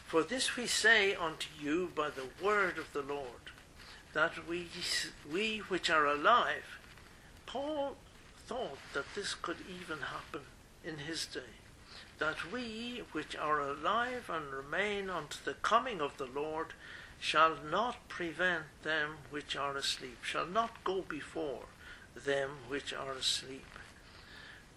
For 0.04 0.24
this 0.24 0.56
we 0.56 0.66
say 0.66 1.14
unto 1.14 1.46
you 1.62 1.92
by 1.94 2.10
the 2.10 2.44
word 2.44 2.76
of 2.76 2.92
the 2.92 3.02
Lord, 3.02 3.52
that 4.18 4.48
we, 4.48 4.66
we 5.32 5.58
which 5.68 5.88
are 5.88 6.04
alive, 6.04 6.80
Paul 7.46 7.96
thought 8.48 8.80
that 8.92 9.14
this 9.14 9.34
could 9.34 9.58
even 9.80 9.98
happen 10.02 10.40
in 10.84 10.98
his 10.98 11.24
day 11.24 11.54
that 12.18 12.50
we 12.50 13.04
which 13.12 13.36
are 13.36 13.60
alive 13.60 14.28
and 14.28 14.52
remain 14.52 15.08
unto 15.08 15.38
the 15.44 15.54
coming 15.54 16.00
of 16.00 16.16
the 16.16 16.26
Lord 16.26 16.72
shall 17.20 17.58
not 17.70 18.08
prevent 18.08 18.64
them 18.82 19.18
which 19.30 19.54
are 19.54 19.76
asleep, 19.76 20.24
shall 20.24 20.48
not 20.48 20.82
go 20.82 21.02
before 21.02 21.66
them 22.16 22.50
which 22.66 22.92
are 22.92 23.12
asleep, 23.12 23.78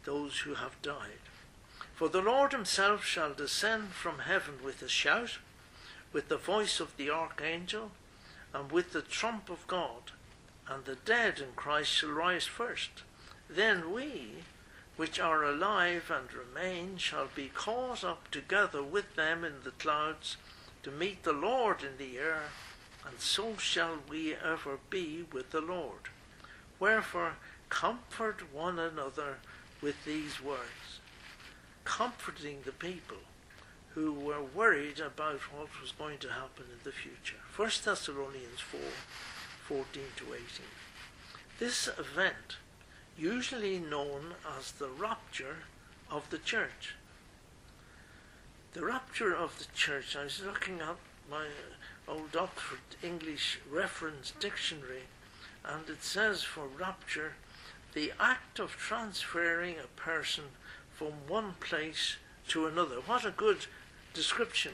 those 0.04 0.42
who 0.42 0.54
have 0.54 0.80
died. 0.84 1.26
For 1.96 2.10
the 2.10 2.22
Lord 2.22 2.52
himself 2.52 3.04
shall 3.04 3.34
descend 3.34 3.94
from 3.94 4.20
heaven 4.20 4.60
with 4.64 4.84
a 4.84 4.88
shout, 4.88 5.40
with 6.14 6.30
the 6.30 6.38
voice 6.38 6.80
of 6.80 6.96
the 6.96 7.10
archangel, 7.10 7.90
and 8.54 8.72
with 8.72 8.94
the 8.94 9.02
trump 9.02 9.50
of 9.50 9.68
God, 9.68 10.12
and 10.68 10.86
the 10.86 10.96
dead 10.96 11.40
in 11.40 11.54
Christ 11.56 11.90
shall 11.90 12.10
rise 12.10 12.46
first. 12.46 13.04
Then 13.50 13.92
we, 13.94 14.44
which 14.98 15.20
are 15.20 15.44
alive 15.44 16.12
and 16.14 16.28
remain 16.34 16.98
shall 16.98 17.28
be 17.34 17.50
caught 17.54 18.04
up 18.04 18.30
together 18.30 18.84
with 18.84 19.16
them 19.16 19.44
in 19.44 19.64
the 19.64 19.72
clouds 19.72 20.38
to 20.84 20.92
meet 20.92 21.24
the 21.24 21.34
Lord 21.34 21.84
in 21.84 21.98
the 21.98 22.18
air, 22.18 22.44
and 23.08 23.20
so 23.20 23.56
shall 23.58 23.98
we 24.10 24.36
ever 24.36 24.80
be 24.90 25.26
with 25.32 25.52
the 25.52 25.62
Lord. 25.62 26.10
Wherefore, 26.80 27.34
comfort 27.70 28.54
one 28.54 28.80
another 28.80 29.38
with 29.82 30.04
these 30.06 30.42
words, 30.42 31.00
comforting 31.84 32.60
the 32.64 32.72
people 32.72 33.18
who 33.94 34.14
were 34.14 34.42
worried 34.42 35.00
about 35.00 35.40
what 35.54 35.82
was 35.82 35.92
going 35.92 36.18
to 36.20 36.30
happen 36.30 36.66
in 36.72 36.80
the 36.84 36.92
future. 36.92 37.38
1 37.56 37.70
Thessalonians 37.84 38.60
4 38.60 38.80
14 39.68 40.04
to 40.18 40.24
18. 40.34 40.42
This 41.60 41.88
event 41.88 42.58
usually 43.18 43.80
known 43.80 44.34
as 44.58 44.72
the 44.72 44.88
rapture 44.88 45.58
of 46.10 46.30
the 46.30 46.38
church. 46.38 46.96
The 48.74 48.86
rapture 48.86 49.36
of 49.36 49.58
the 49.60 49.66
church, 49.76 50.16
I 50.16 50.24
was 50.24 50.42
looking 50.42 50.80
at 50.80 50.96
my 51.30 51.48
old 52.08 52.36
Oxford 52.36 52.80
English 53.04 53.60
Reference 53.70 54.34
Dictionary, 54.40 55.04
and 55.64 55.88
it 55.90 56.04
says 56.04 56.44
for 56.44 56.68
rapture, 56.68 57.34
the 57.94 58.14
act 58.20 58.60
of 58.60 58.72
transferring 58.72 59.76
a 59.78 60.00
person 60.00 60.46
from 60.92 61.28
one 61.28 61.56
place 61.60 62.16
to 62.48 62.66
another. 62.66 62.96
What 62.96 63.26
a 63.26 63.32
good 63.32 63.68
description! 64.14 64.74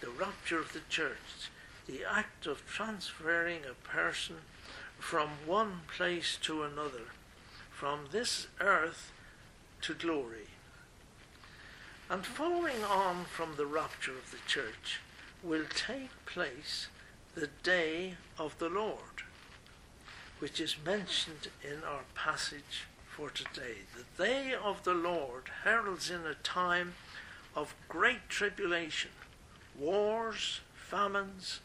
The 0.00 0.10
rapture 0.10 0.58
of 0.58 0.72
the 0.72 0.82
church, 0.88 1.50
the 1.86 2.00
act 2.04 2.46
of 2.46 2.66
transferring 2.66 3.60
a 3.64 3.88
person 3.88 4.36
from 4.98 5.28
one 5.46 5.80
place 5.88 6.38
to 6.42 6.62
another 6.62 7.10
from 7.76 8.06
this 8.10 8.46
earth 8.58 9.12
to 9.82 9.92
glory. 9.92 10.48
And 12.08 12.24
following 12.24 12.82
on 12.82 13.26
from 13.26 13.56
the 13.56 13.66
rapture 13.66 14.12
of 14.12 14.30
the 14.30 14.38
church 14.46 15.00
will 15.42 15.66
take 15.68 16.24
place 16.24 16.88
the 17.34 17.50
day 17.62 18.14
of 18.38 18.58
the 18.58 18.70
Lord, 18.70 19.24
which 20.38 20.58
is 20.58 20.76
mentioned 20.86 21.48
in 21.62 21.84
our 21.84 22.04
passage 22.14 22.86
for 23.14 23.28
today. 23.28 23.80
The 23.94 24.24
day 24.24 24.54
of 24.54 24.84
the 24.84 24.94
Lord 24.94 25.50
heralds 25.64 26.08
in 26.08 26.26
a 26.26 26.34
time 26.34 26.94
of 27.56 27.74
great 27.88 28.28
tribulation, 28.28 29.10
wars, 29.78 30.60
famines, 30.74 31.60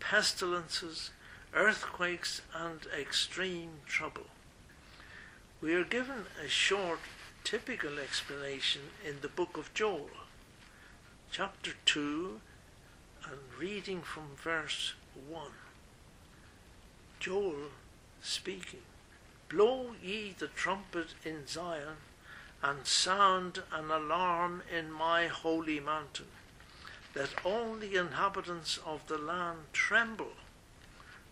pestilences, 0.00 1.10
earthquakes, 1.54 2.40
and 2.54 2.80
extreme 2.98 3.70
trouble. 3.86 4.26
We 5.60 5.74
are 5.74 5.84
given 5.84 6.24
a 6.44 6.48
short, 6.48 6.98
typical 7.44 7.98
explanation 7.98 8.82
in 9.06 9.20
the 9.20 9.28
book 9.28 9.56
of 9.58 9.72
Joel, 9.74 10.10
chapter 11.30 11.72
2, 11.84 12.40
and 13.30 13.38
reading 13.58 14.00
from 14.00 14.36
verse 14.42 14.94
1. 15.28 15.48
Joel 17.20 17.70
speaking 18.22 18.82
Blow 19.48 19.94
ye 20.02 20.34
the 20.36 20.48
trumpet 20.48 21.08
in 21.24 21.46
Zion, 21.46 21.96
and 22.64 22.86
sound 22.86 23.62
an 23.70 23.90
alarm 23.90 24.62
in 24.74 24.90
my 24.90 25.26
holy 25.26 25.78
mountain. 25.78 26.32
that 27.12 27.44
all 27.44 27.76
the 27.76 27.94
inhabitants 27.94 28.80
of 28.84 29.06
the 29.06 29.18
land 29.18 29.58
tremble, 29.72 30.32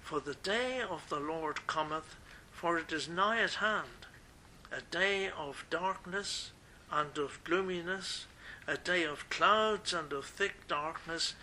for 0.00 0.20
the 0.20 0.34
day 0.34 0.80
of 0.80 1.08
the 1.08 1.18
Lord 1.18 1.66
cometh, 1.66 2.14
for 2.52 2.78
it 2.78 2.92
is 2.92 3.08
nigh 3.08 3.40
at 3.40 3.54
hand 3.54 4.06
a 4.72 4.80
day 4.90 5.28
of 5.28 5.66
darkness 5.68 6.50
and 6.90 7.18
of 7.18 7.40
gloominess, 7.44 8.26
a 8.66 8.76
day 8.76 9.02
of 9.04 9.28
clouds 9.28 9.92
and 9.92 10.12
of 10.12 10.24
thick 10.24 10.66
darkness, 10.66 11.34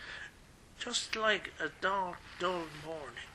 just 0.79 1.15
like 1.15 1.53
a 1.59 1.69
dark, 1.81 2.17
dull 2.39 2.63
morning. 2.85 3.29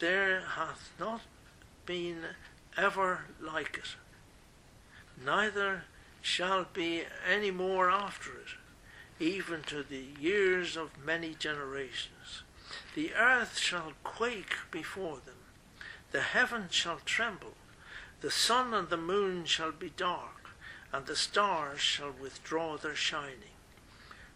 There 0.00 0.40
hath 0.40 0.90
not 0.98 1.20
been 1.86 2.22
ever 2.76 3.26
like 3.40 3.78
it, 3.78 3.94
neither 5.24 5.84
shall 6.22 6.66
be 6.72 7.04
any 7.28 7.50
more 7.50 7.90
after 7.90 8.30
it, 8.32 9.22
even 9.22 9.62
to 9.62 9.82
the 9.82 10.04
years 10.18 10.76
of 10.76 11.04
many 11.04 11.34
generations. 11.34 12.42
The 12.94 13.14
earth 13.14 13.58
shall 13.58 13.92
quake 14.04 14.56
before 14.70 15.18
them, 15.24 15.36
the 16.12 16.22
heavens 16.22 16.74
shall 16.74 17.00
tremble, 17.04 17.54
the 18.20 18.30
sun 18.30 18.74
and 18.74 18.88
the 18.88 18.96
moon 18.96 19.44
shall 19.44 19.72
be 19.72 19.90
dark, 19.96 20.50
and 20.92 21.06
the 21.06 21.16
stars 21.16 21.80
shall 21.80 22.12
withdraw 22.12 22.76
their 22.76 22.96
shining. 22.96 23.54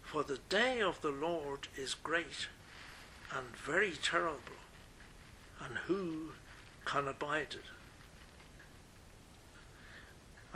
For 0.02 0.22
the 0.22 0.38
day 0.48 0.80
of 0.80 1.00
the 1.00 1.10
Lord 1.10 1.68
is 1.76 1.94
great 1.94 2.48
and 3.34 3.56
very 3.56 3.92
terrible, 3.92 4.38
and 5.60 5.78
who 5.86 6.32
can 6.84 7.08
abide 7.08 7.54
it? 7.54 7.73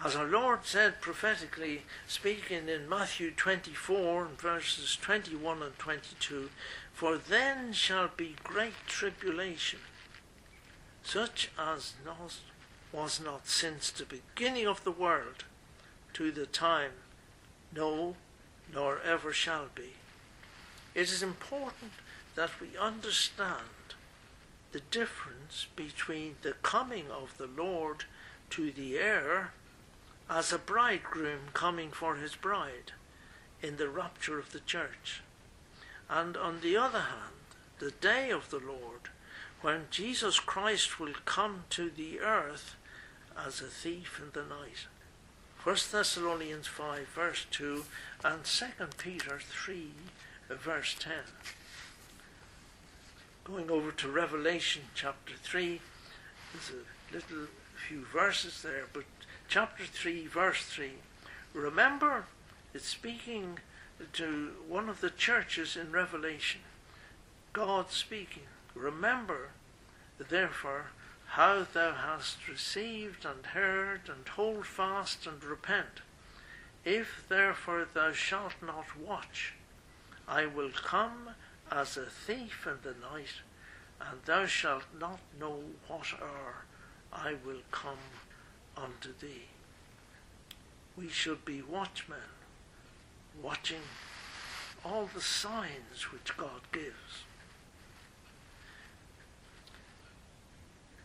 As 0.05 0.15
our 0.15 0.27
Lord 0.27 0.61
said 0.63 1.01
prophetically, 1.01 1.83
speaking 2.07 2.69
in 2.69 2.89
Matthew 2.89 3.33
24 3.33 4.29
verses 4.39 4.97
21 5.01 5.61
and 5.61 5.77
22, 5.77 6.51
For 6.93 7.17
then 7.19 7.73
shall 7.73 8.09
be 8.17 8.37
great 8.45 8.87
tribulation, 8.87 9.81
such 11.03 11.51
as 11.59 11.95
was 12.93 13.21
not 13.21 13.49
since 13.49 13.91
the 13.91 14.05
beginning 14.05 14.69
of 14.69 14.85
the 14.85 14.93
world 14.93 15.45
to 16.15 16.31
the 16.31 16.47
time, 16.47 16.93
no, 17.75 18.15
nor 18.73 19.01
ever 19.05 19.33
shall 19.33 19.67
be. 19.75 19.95
It 20.95 21.11
is 21.11 21.25
important 21.25 21.91
that 22.37 22.61
we 22.61 22.79
understand 22.79 23.97
the 24.71 24.81
difference 24.93 25.67
between 25.75 26.37
the 26.43 26.53
coming 26.63 27.11
of 27.11 27.37
the 27.37 27.49
Lord 27.49 28.05
to 28.51 28.71
the 28.71 28.97
air 28.97 29.51
as 30.31 30.53
a 30.53 30.59
bridegroom 30.59 31.49
coming 31.55 31.91
for 31.91 32.17
his 32.17 32.35
bride 32.35 32.93
in 33.63 33.77
the 33.77 33.89
rapture 33.89 34.39
of 34.39 34.53
the 34.53 34.61
church. 34.61 35.23
And 36.09 36.37
on 36.37 36.61
the 36.61 36.77
other 36.77 37.01
hand, 37.01 37.35
the 37.79 37.91
day 37.91 38.31
of 38.31 38.51
the 38.51 38.59
Lord, 38.59 39.11
when 39.61 39.87
Jesus 39.91 40.39
Christ 40.39 41.01
will 41.01 41.15
come 41.25 41.65
to 41.71 41.91
the 41.91 42.21
earth 42.21 42.77
as 43.37 43.61
a 43.61 43.65
thief 43.65 44.21
in 44.23 44.31
the 44.33 44.47
night. 44.47 44.87
1 45.65 45.77
Thessalonians 45.91 46.67
5 46.67 47.09
verse 47.09 47.47
2 47.51 47.85
and 48.25 48.45
2 48.45 48.67
Peter 48.97 49.39
3 49.41 49.91
verse 50.49 50.97
10. 50.99 51.13
Going 53.45 53.71
over 53.71 53.91
to 53.93 54.09
Revelation 54.09 54.83
chapter 54.95 55.35
3, 55.43 55.81
there's 56.53 56.71
a 56.71 57.15
little 57.15 57.49
few 57.89 58.05
verses 58.05 58.63
there, 58.63 58.85
but 58.93 59.05
chapter 59.49 59.85
3, 59.85 60.27
verse 60.27 60.63
3. 60.65 60.91
Remember, 61.55 62.27
it's 62.75 62.87
speaking 62.87 63.59
to 64.13 64.51
one 64.69 64.91
of 64.91 65.01
the 65.01 65.09
churches 65.09 65.75
in 65.75 65.91
Revelation. 65.91 66.61
God 67.55 67.91
speaking. 67.91 68.43
Remember, 68.75 69.49
therefore, 70.19 70.89
how 71.29 71.67
thou 71.73 71.93
hast 71.93 72.47
received 72.47 73.25
and 73.25 73.47
heard, 73.47 74.03
and 74.07 74.29
hold 74.29 74.67
fast 74.67 75.27
and 75.27 75.43
repent. 75.43 76.03
If 76.85 77.25
therefore 77.29 77.87
thou 77.93 78.13
shalt 78.13 78.55
not 78.63 78.99
watch, 78.99 79.55
I 80.29 80.45
will 80.45 80.71
come 80.71 81.31
as 81.73 81.97
a 81.97 82.05
thief 82.05 82.67
in 82.67 82.79
the 82.83 82.95
night, 83.01 83.41
and 83.99 84.21
thou 84.27 84.45
shalt 84.45 84.85
not 85.01 85.21
know 85.41 85.61
what 85.87 86.13
hour 86.21 86.65
I 87.11 87.37
will 87.45 87.63
come 87.71 87.99
unto 88.83 89.13
thee. 89.21 89.47
We 90.97 91.09
should 91.09 91.45
be 91.45 91.63
watchmen, 91.63 92.19
watching 93.43 93.83
all 94.85 95.09
the 95.13 95.21
signs 95.21 96.13
which 96.13 96.37
God 96.37 96.63
gives. 96.73 97.25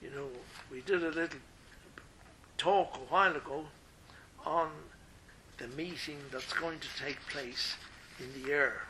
You 0.01 0.09
know, 0.09 0.27
we 0.71 0.81
did 0.81 1.03
a 1.03 1.09
little 1.09 1.39
talk 2.57 2.97
a 2.97 3.13
while 3.13 3.35
ago 3.35 3.65
on 4.45 4.69
the 5.57 5.67
meeting 5.67 6.17
that's 6.31 6.53
going 6.53 6.79
to 6.79 7.03
take 7.03 7.19
place 7.27 7.75
in 8.19 8.43
the 8.43 8.51
air. 8.51 8.83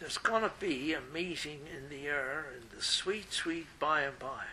There's 0.00 0.18
going 0.18 0.42
to 0.42 0.52
be 0.58 0.92
a 0.92 1.00
meeting 1.12 1.60
in 1.76 1.88
the 1.88 2.06
air 2.06 2.46
in 2.56 2.76
the 2.76 2.82
sweet, 2.82 3.32
sweet 3.32 3.66
by 3.78 4.02
and 4.02 4.18
by. 4.18 4.44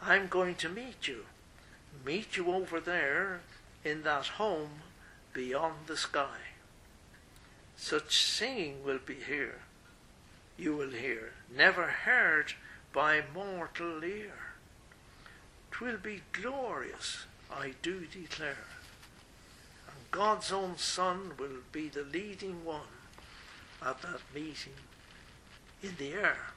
I'm 0.00 0.26
going 0.26 0.56
to 0.56 0.68
meet 0.68 1.06
you 1.06 1.24
meet 2.04 2.36
you 2.36 2.52
over 2.52 2.80
there 2.80 3.40
in 3.84 4.02
that 4.02 4.26
home 4.26 4.82
beyond 5.32 5.86
the 5.86 5.96
sky. 5.96 6.38
Such 7.76 8.24
singing 8.24 8.84
will 8.84 9.00
be 9.04 9.14
here, 9.14 9.60
you 10.56 10.76
will 10.76 10.90
hear, 10.90 11.32
never 11.54 11.86
heard 11.86 12.54
by 12.92 13.22
mortal 13.34 14.04
ear. 14.04 14.34
Twill 15.70 15.96
be 15.96 16.22
glorious, 16.32 17.24
I 17.50 17.74
do 17.82 18.06
declare. 18.06 18.68
And 19.88 20.10
God's 20.10 20.52
own 20.52 20.76
Son 20.76 21.32
will 21.38 21.62
be 21.72 21.88
the 21.88 22.04
leading 22.04 22.64
one 22.64 22.80
at 23.84 24.02
that 24.02 24.20
meeting 24.34 24.74
in 25.82 25.94
the 25.98 26.12
air. 26.12 26.52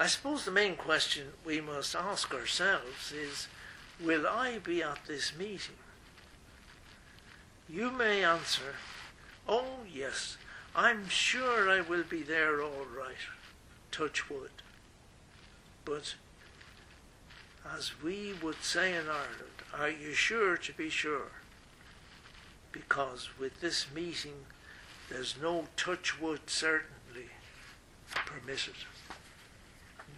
I 0.00 0.06
suppose 0.06 0.44
the 0.44 0.52
main 0.52 0.76
question 0.76 1.32
we 1.44 1.60
must 1.60 1.96
ask 1.96 2.32
ourselves 2.32 3.12
is 3.12 3.48
Will 4.00 4.28
I 4.28 4.58
be 4.58 4.80
at 4.80 5.00
this 5.08 5.32
meeting? 5.36 5.74
You 7.68 7.90
may 7.90 8.22
answer, 8.24 8.76
Oh, 9.48 9.80
yes, 9.92 10.36
I'm 10.76 11.08
sure 11.08 11.68
I 11.68 11.80
will 11.80 12.04
be 12.04 12.22
there 12.22 12.62
all 12.62 12.86
right. 12.96 13.16
Touch 13.90 14.30
wood. 14.30 14.50
But, 15.84 16.14
as 17.76 18.00
we 18.00 18.34
would 18.40 18.62
say 18.62 18.94
in 18.94 19.06
Ireland, 19.08 19.58
are 19.76 19.90
you 19.90 20.12
sure 20.12 20.56
to 20.56 20.72
be 20.74 20.90
sure? 20.90 21.32
Because 22.70 23.30
with 23.38 23.60
this 23.60 23.86
meeting, 23.92 24.46
there's 25.10 25.34
no 25.40 25.66
touch 25.76 26.20
wood 26.20 26.42
certainly 26.46 27.30
permitted 28.14 28.74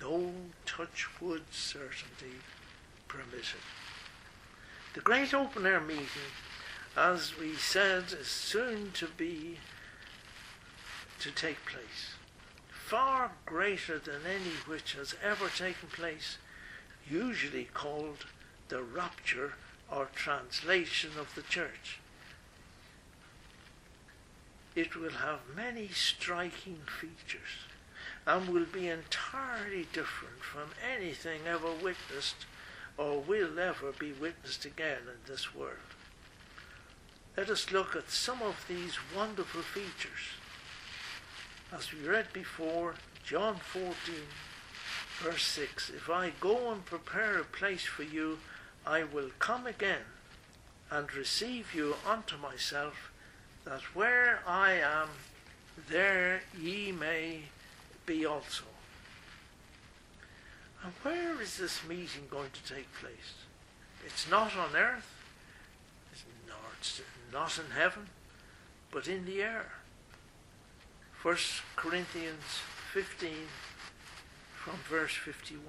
no 0.01 0.33
touch 0.67 1.09
wood 1.21 1.43
certainty 1.51 2.39
permitted. 3.09 3.61
The 4.95 5.01
great 5.01 5.35
open 5.35 5.67
air 5.67 5.81
meeting, 5.81 6.33
as 6.97 7.39
we 7.39 7.55
said, 7.55 8.05
is 8.13 8.27
soon 8.27 8.93
to 8.93 9.07
be 9.07 9.59
to 11.21 11.31
take 11.31 11.65
place. 11.67 12.15
Far 12.71 13.33
greater 13.47 13.99
than 13.99 14.27
any 14.27 14.57
which 14.67 14.95
has 14.95 15.15
ever 15.23 15.49
taken 15.49 15.89
place, 15.89 16.39
usually 17.09 17.69
called 17.73 18.27
the 18.69 18.83
rapture 18.83 19.55
or 19.91 20.09
translation 20.15 21.11
of 21.19 21.35
the 21.35 21.43
church. 21.43 22.01
It 24.75 24.97
will 24.97 25.11
have 25.11 25.41
many 25.55 25.89
striking 25.89 26.81
features 27.01 27.70
and 28.31 28.49
will 28.49 28.67
be 28.73 28.87
entirely 28.87 29.89
different 29.93 30.39
from 30.41 30.71
anything 30.95 31.41
ever 31.49 31.73
witnessed 31.83 32.47
or 32.97 33.19
will 33.19 33.59
ever 33.59 33.91
be 33.99 34.13
witnessed 34.13 34.65
again 34.65 35.01
in 35.03 35.19
this 35.27 35.53
world. 35.53 35.91
Let 37.37 37.51
us 37.51 37.73
look 37.73 37.97
at 37.97 38.09
some 38.09 38.41
of 38.41 38.65
these 38.69 38.99
wonderful 39.17 39.63
features. 39.63 40.39
As 41.77 41.93
we 41.93 42.09
read 42.09 42.33
before, 42.33 42.95
John 43.25 43.57
14, 43.57 43.95
verse 45.19 45.43
6 45.43 45.91
If 45.91 46.09
I 46.09 46.31
go 46.39 46.71
and 46.71 46.85
prepare 46.85 47.39
a 47.39 47.45
place 47.45 47.85
for 47.85 48.05
you, 48.05 48.39
I 48.87 49.03
will 49.03 49.31
come 49.41 49.67
again 49.67 50.07
and 50.89 51.13
receive 51.15 51.75
you 51.75 51.97
unto 52.07 52.37
myself, 52.37 53.11
that 53.65 53.83
where 53.93 54.41
I 54.47 54.75
am, 54.75 55.09
there 55.89 56.43
ye 56.57 56.93
may 56.93 57.43
be 58.11 58.27
also. 58.27 58.65
And 60.83 60.93
where 61.03 61.41
is 61.41 61.59
this 61.59 61.81
meeting 61.89 62.27
going 62.31 62.51
to 62.51 62.75
take 62.75 62.93
place? 62.95 63.45
It's 64.05 64.29
not 64.29 64.57
on 64.57 64.75
earth, 64.75 65.13
it's 66.13 66.25
not, 66.49 66.59
it's 66.79 67.01
not 67.33 67.59
in 67.59 67.71
heaven, 67.73 68.09
but 68.91 69.07
in 69.07 69.27
the 69.27 69.43
air. 69.43 69.73
1 71.23 71.37
Corinthians 71.77 72.61
15 72.93 73.31
from 74.57 74.75
verse 74.89 75.15
51. 75.15 75.63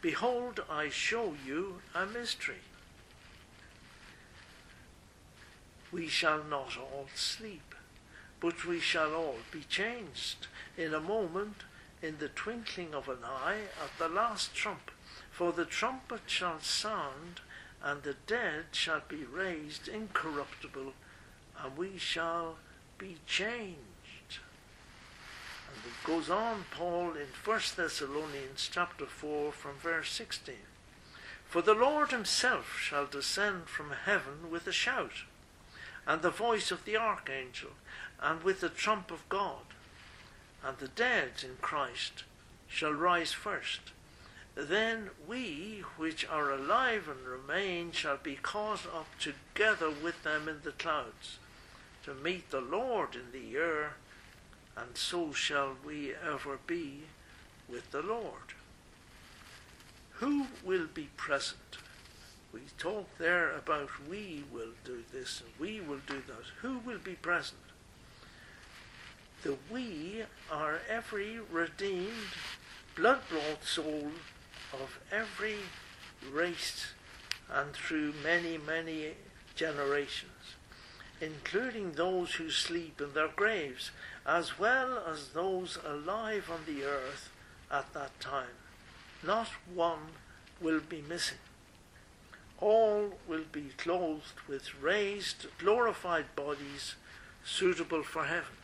Behold, 0.00 0.60
I 0.70 0.88
show 0.88 1.34
you 1.44 1.80
a 1.94 2.06
mystery. 2.06 2.62
we 5.90 6.06
shall 6.06 6.44
not 6.44 6.76
all 6.76 7.06
sleep, 7.14 7.74
but 8.40 8.64
we 8.64 8.80
shall 8.80 9.14
all 9.14 9.38
be 9.50 9.62
changed 9.68 10.46
in 10.76 10.94
a 10.94 11.00
moment, 11.00 11.64
in 12.02 12.18
the 12.18 12.28
twinkling 12.28 12.94
of 12.94 13.08
an 13.08 13.24
eye, 13.24 13.62
at 13.82 13.98
the 13.98 14.08
last 14.08 14.54
trump. 14.54 14.90
For 15.30 15.52
the 15.52 15.64
trumpet 15.64 16.22
shall 16.26 16.60
sound, 16.60 17.40
and 17.82 18.02
the 18.02 18.16
dead 18.26 18.66
shall 18.72 19.02
be 19.08 19.24
raised 19.24 19.88
incorruptible, 19.88 20.92
and 21.62 21.76
we 21.76 21.98
shall 21.98 22.56
be 22.96 23.16
changed. 23.26 23.78
And 25.68 25.84
it 25.84 26.06
goes 26.06 26.30
on, 26.30 26.64
Paul, 26.70 27.12
in 27.12 27.28
1 27.44 27.60
Thessalonians 27.76 28.68
chapter 28.72 29.06
4 29.06 29.52
from 29.52 29.74
verse 29.76 30.10
16. 30.10 30.54
For 31.46 31.62
the 31.62 31.74
Lord 31.74 32.10
himself 32.10 32.78
shall 32.78 33.06
descend 33.06 33.68
from 33.68 33.90
heaven 34.04 34.50
with 34.50 34.66
a 34.66 34.72
shout, 34.72 35.24
and 36.06 36.22
the 36.22 36.30
voice 36.30 36.70
of 36.70 36.84
the 36.84 36.96
archangel, 36.96 37.70
and 38.20 38.42
with 38.42 38.60
the 38.60 38.68
trump 38.68 39.10
of 39.10 39.28
God. 39.28 39.62
And 40.64 40.78
the 40.78 40.88
dead 40.88 41.30
in 41.44 41.56
Christ 41.60 42.24
shall 42.66 42.92
rise 42.92 43.32
first. 43.32 43.80
Then 44.54 45.10
we 45.28 45.84
which 45.96 46.26
are 46.26 46.50
alive 46.50 47.08
and 47.08 47.26
remain 47.26 47.92
shall 47.92 48.16
be 48.16 48.34
caught 48.34 48.86
up 48.86 49.06
together 49.20 49.90
with 49.90 50.24
them 50.24 50.48
in 50.48 50.62
the 50.64 50.72
clouds, 50.72 51.38
to 52.04 52.12
meet 52.12 52.50
the 52.50 52.60
Lord 52.60 53.14
in 53.14 53.30
the 53.32 53.56
air, 53.56 53.92
and 54.76 54.96
so 54.96 55.32
shall 55.32 55.76
we 55.84 56.12
ever 56.14 56.58
be 56.66 57.02
with 57.68 57.90
the 57.92 58.02
Lord. 58.02 58.54
Who 60.14 60.46
will 60.64 60.88
be 60.92 61.08
present? 61.16 61.78
We 62.52 62.62
talk 62.78 63.06
there 63.18 63.52
about 63.52 64.08
we 64.08 64.42
will 64.52 64.72
do 64.84 65.04
this 65.12 65.40
and 65.40 65.50
we 65.60 65.80
will 65.80 66.00
do 66.06 66.20
that. 66.26 66.46
Who 66.62 66.78
will 66.78 66.98
be 66.98 67.14
present? 67.14 67.60
The 69.42 69.56
we 69.70 70.24
are 70.50 70.80
every 70.88 71.38
redeemed, 71.38 72.34
blood 72.96 73.20
bought 73.30 73.62
soul 73.62 74.10
of 74.72 74.98
every 75.12 75.58
race 76.28 76.88
and 77.48 77.72
through 77.72 78.14
many, 78.24 78.58
many 78.58 79.14
generations, 79.54 80.56
including 81.20 81.92
those 81.92 82.34
who 82.34 82.50
sleep 82.50 83.00
in 83.00 83.14
their 83.14 83.28
graves, 83.28 83.92
as 84.26 84.58
well 84.58 85.04
as 85.06 85.28
those 85.28 85.78
alive 85.86 86.50
on 86.50 86.64
the 86.66 86.84
earth 86.84 87.30
at 87.70 87.94
that 87.94 88.18
time. 88.18 88.58
Not 89.22 89.48
one 89.72 90.14
will 90.60 90.80
be 90.80 91.00
missing. 91.08 91.38
All 92.60 93.14
will 93.28 93.44
be 93.52 93.70
clothed 93.76 94.40
with 94.48 94.74
raised, 94.82 95.46
glorified 95.58 96.34
bodies 96.34 96.96
suitable 97.44 98.02
for 98.02 98.24
heaven. 98.24 98.57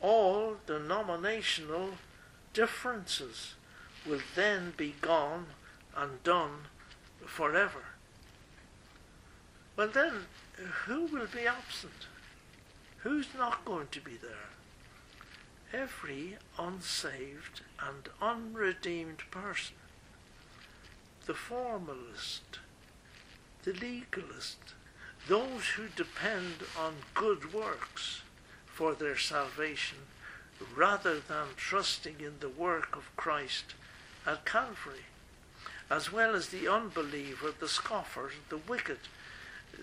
All 0.00 0.56
denominational 0.66 1.94
differences 2.52 3.54
will 4.06 4.20
then 4.34 4.72
be 4.76 4.94
gone 5.00 5.46
and 5.96 6.22
done 6.22 6.66
forever. 7.26 7.84
Well, 9.76 9.88
then, 9.88 10.26
who 10.86 11.06
will 11.06 11.26
be 11.26 11.46
absent? 11.46 12.06
Who's 12.98 13.28
not 13.36 13.64
going 13.64 13.88
to 13.92 14.00
be 14.00 14.16
there? 14.16 14.50
Every 15.72 16.36
unsaved 16.58 17.62
and 17.80 18.08
unredeemed 18.20 19.22
person. 19.30 19.76
The 21.26 21.34
formalist, 21.34 22.58
the 23.64 23.72
legalist, 23.72 24.74
those 25.28 25.66
who 25.76 25.88
depend 25.94 26.54
on 26.78 26.94
good 27.14 27.52
works 27.52 28.22
for 28.78 28.94
their 28.94 29.18
salvation 29.18 29.98
rather 30.76 31.18
than 31.18 31.48
trusting 31.56 32.20
in 32.20 32.34
the 32.38 32.48
work 32.48 32.96
of 32.96 33.10
Christ 33.16 33.74
at 34.24 34.44
Calvary, 34.44 35.06
as 35.90 36.12
well 36.12 36.36
as 36.36 36.50
the 36.50 36.68
unbeliever, 36.68 37.52
the 37.58 37.66
scoffer, 37.66 38.30
the 38.50 38.56
wicked, 38.56 39.00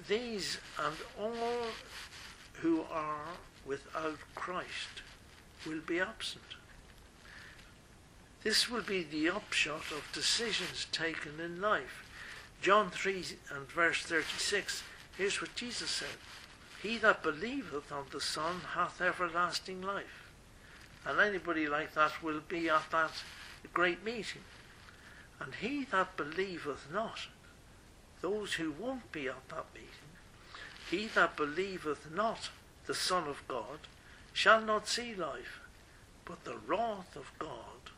these 0.08 0.60
and 0.81 0.95
all 1.19 1.67
who 2.62 2.86
are 2.89 3.36
without 3.65 4.19
Christ 4.34 5.01
will 5.67 5.81
be 5.86 5.99
absent. 5.99 6.55
This 8.43 8.69
will 8.69 8.84
be 8.84 9.03
the 9.03 9.29
upshot 9.29 9.91
of 9.91 10.10
decisions 10.13 10.88
taken 10.93 11.41
in 11.43 11.60
life. 11.60 12.05
John 12.62 12.91
3 12.91 13.25
and 13.53 13.67
verse 13.67 14.03
36, 14.03 14.84
here's 15.17 15.41
what 15.41 15.53
Jesus 15.53 15.89
said 15.89 16.17
He 16.86 17.00
that 17.00 17.24
believeth 17.24 17.91
on 17.91 18.06
the 18.12 18.21
Son 18.21 18.62
hath 18.76 19.02
everlasting 19.02 19.82
life. 19.82 20.30
And 21.04 21.19
anybody 21.19 21.67
like 21.67 21.95
that 21.95 22.21
will 22.21 22.41
be 22.48 22.69
at 22.69 22.91
that 22.91 23.24
great 23.74 24.06
meeting. 24.06 24.43
And 25.39 25.56
he 25.56 25.86
that 25.86 26.15
believeth 26.15 26.86
not, 26.93 27.21
those 28.21 28.54
who 28.54 28.71
won't 28.71 29.12
be 29.12 29.28
at 29.28 29.50
that 29.50 29.65
meeting, 29.74 30.13
he 30.91 31.08
that 31.15 31.36
believeth 31.36 32.12
not 32.12 32.50
the 32.86 32.93
Son 32.93 33.28
of 33.28 33.41
God 33.48 33.80
shall 34.32 34.62
not 34.62 34.88
see 34.88 35.15
life, 35.15 35.62
but 36.24 36.43
the 36.43 36.60
wrath 36.67 37.15
of 37.15 37.32
God 37.39 37.89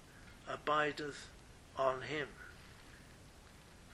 abideth 0.48 1.28
on 1.76 2.04
him. 2.04 2.30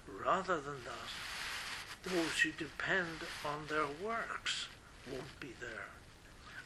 Rather 0.08 0.62
than 0.62 0.84
that, 0.84 2.14
those 2.14 2.42
who 2.42 2.52
depend 2.52 3.24
on 3.44 3.66
their 3.68 3.88
works 4.06 4.68
won't 5.12 5.40
be 5.40 5.52
there. 5.60 5.88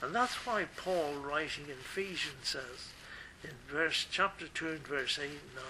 And 0.02 0.14
that's 0.14 0.46
why 0.46 0.66
Paul, 0.76 1.14
writing 1.16 1.66
in 1.66 1.72
Ephesians, 1.72 2.50
says 2.50 2.92
in 3.44 3.52
verse 3.68 4.06
chapter 4.10 4.48
2 4.48 4.68
and 4.68 4.88
verse 4.88 5.20
8 5.20 5.26
and 5.26 5.56
9, 5.56 5.64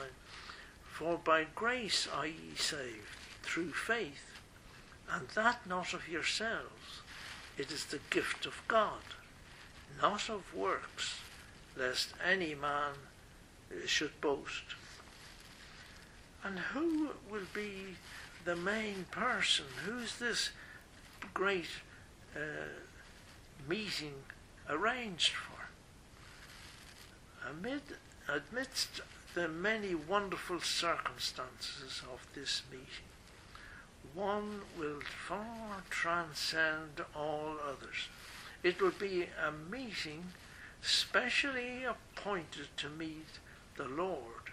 For 0.91 1.17
by 1.17 1.45
grace 1.55 2.07
are 2.13 2.27
ye 2.27 2.55
saved, 2.55 3.15
through 3.43 3.71
faith, 3.71 4.39
and 5.11 5.27
that 5.29 5.65
not 5.67 5.93
of 5.93 6.09
yourselves. 6.09 7.01
It 7.57 7.71
is 7.71 7.85
the 7.85 7.99
gift 8.09 8.45
of 8.45 8.61
God, 8.67 9.01
not 10.01 10.29
of 10.29 10.53
works, 10.53 11.19
lest 11.77 12.13
any 12.23 12.53
man 12.53 12.93
should 13.85 14.19
boast. 14.21 14.75
And 16.43 16.59
who 16.59 17.11
will 17.29 17.47
be 17.53 17.95
the 18.45 18.55
main 18.55 19.05
person? 19.11 19.65
Who's 19.85 20.17
this 20.17 20.51
great 21.33 21.67
uh, 22.35 22.39
meeting 23.67 24.13
arranged 24.69 25.33
for? 25.33 25.67
Amid, 27.49 27.81
amidst 28.27 29.01
the 29.33 29.47
many 29.47 29.95
wonderful 29.95 30.59
circumstances 30.59 32.01
of 32.11 32.25
this 32.33 32.63
meeting, 32.71 33.07
one 34.13 34.61
will 34.77 35.01
far 35.27 35.83
transcend 35.89 37.01
all 37.15 37.55
others. 37.63 38.07
It 38.63 38.81
will 38.81 38.91
be 38.91 39.23
a 39.23 39.51
meeting 39.71 40.23
specially 40.81 41.83
appointed 41.83 42.67
to 42.77 42.89
meet 42.89 43.39
the 43.75 43.87
Lord, 43.87 44.51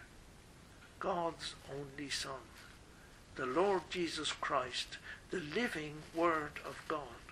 God's 0.99 1.55
only 1.73 2.11
Son, 2.11 2.45
the 3.37 3.47
Lord 3.47 3.83
Jesus 3.91 4.33
Christ, 4.33 4.99
the 5.31 5.41
living 5.41 5.95
Word 6.15 6.61
of 6.67 6.77
God. 6.89 7.24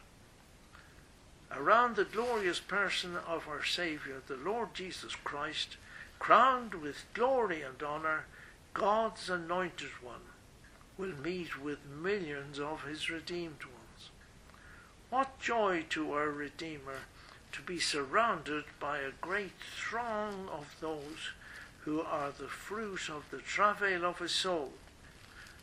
Around 1.56 1.96
the 1.96 2.04
glorious 2.04 2.60
person 2.60 3.16
of 3.16 3.46
our 3.46 3.62
Saviour, 3.62 4.22
the 4.26 4.36
Lord 4.36 4.74
Jesus 4.74 5.14
Christ, 5.14 5.76
crowned 6.18 6.74
with 6.74 7.04
glory 7.14 7.62
and 7.62 7.80
honour, 7.82 8.24
God's 8.74 9.28
anointed 9.28 9.90
one 10.02 10.22
will 10.96 11.14
meet 11.22 11.60
with 11.60 11.78
millions 11.86 12.58
of 12.58 12.84
his 12.84 13.10
redeemed 13.10 13.64
ones. 13.64 14.10
What 15.10 15.38
joy 15.40 15.84
to 15.90 16.12
our 16.12 16.30
Redeemer 16.30 17.00
to 17.52 17.62
be 17.62 17.78
surrounded 17.78 18.64
by 18.80 18.98
a 18.98 19.10
great 19.20 19.52
throng 19.76 20.48
of 20.48 20.76
those 20.80 21.32
who 21.80 22.00
are 22.00 22.30
the 22.30 22.48
fruit 22.48 23.10
of 23.10 23.24
the 23.30 23.38
travail 23.38 24.04
of 24.04 24.18
his 24.18 24.32
soul, 24.32 24.72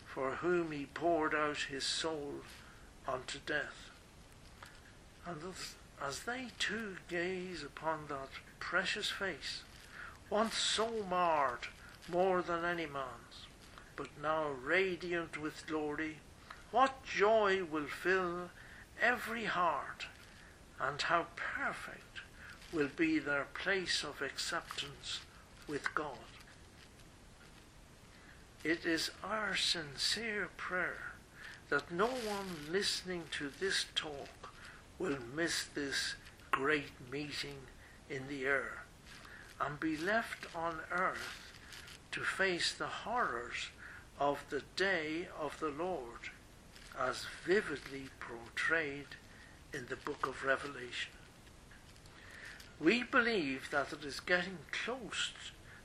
for 0.05 0.31
whom 0.35 0.71
he 0.71 0.85
poured 0.85 1.33
out 1.33 1.57
his 1.69 1.83
soul 1.83 2.35
unto 3.07 3.39
death. 3.45 3.89
And 5.25 5.41
as 6.05 6.21
they 6.21 6.47
too 6.57 6.97
gaze 7.07 7.63
upon 7.63 8.05
that 8.07 8.29
precious 8.59 9.09
face, 9.09 9.63
once 10.29 10.55
so 10.55 11.03
marred 11.09 11.67
more 12.07 12.41
than 12.41 12.63
any 12.63 12.85
man's, 12.85 13.47
but 13.95 14.07
now 14.21 14.47
radiant 14.63 15.37
with 15.37 15.67
glory, 15.67 16.17
what 16.71 17.03
joy 17.03 17.63
will 17.63 17.87
fill 17.87 18.49
every 19.01 19.45
heart, 19.45 20.05
and 20.79 21.01
how 21.01 21.25
perfect 21.35 22.21
will 22.71 22.89
be 22.95 23.19
their 23.19 23.47
place 23.53 24.03
of 24.03 24.21
acceptance 24.21 25.19
with 25.67 25.93
God. 25.93 26.17
It 28.63 28.85
is 28.85 29.11
our 29.23 29.55
sincere 29.55 30.49
prayer 30.57 31.13
that 31.69 31.91
no 31.91 32.07
one 32.07 32.71
listening 32.71 33.23
to 33.31 33.49
this 33.59 33.85
talk 33.95 34.38
will 34.99 35.17
miss 35.35 35.63
this 35.63 36.15
great 36.51 36.91
meeting 37.11 37.57
in 38.09 38.27
the 38.27 38.45
air 38.45 38.83
and 39.59 39.79
be 39.79 39.97
left 39.97 40.45
on 40.55 40.79
earth 40.91 41.53
to 42.11 42.19
face 42.21 42.73
the 42.73 42.87
horrors 42.87 43.69
of 44.19 44.43
the 44.49 44.61
day 44.75 45.27
of 45.39 45.59
the 45.59 45.69
Lord 45.69 46.29
as 46.99 47.25
vividly 47.45 48.09
portrayed 48.19 49.15
in 49.73 49.85
the 49.87 49.95
book 49.95 50.27
of 50.27 50.43
Revelation. 50.43 51.13
We 52.79 53.03
believe 53.03 53.69
that 53.71 53.93
it 53.93 54.03
is 54.03 54.19
getting 54.19 54.57
close 54.71 55.31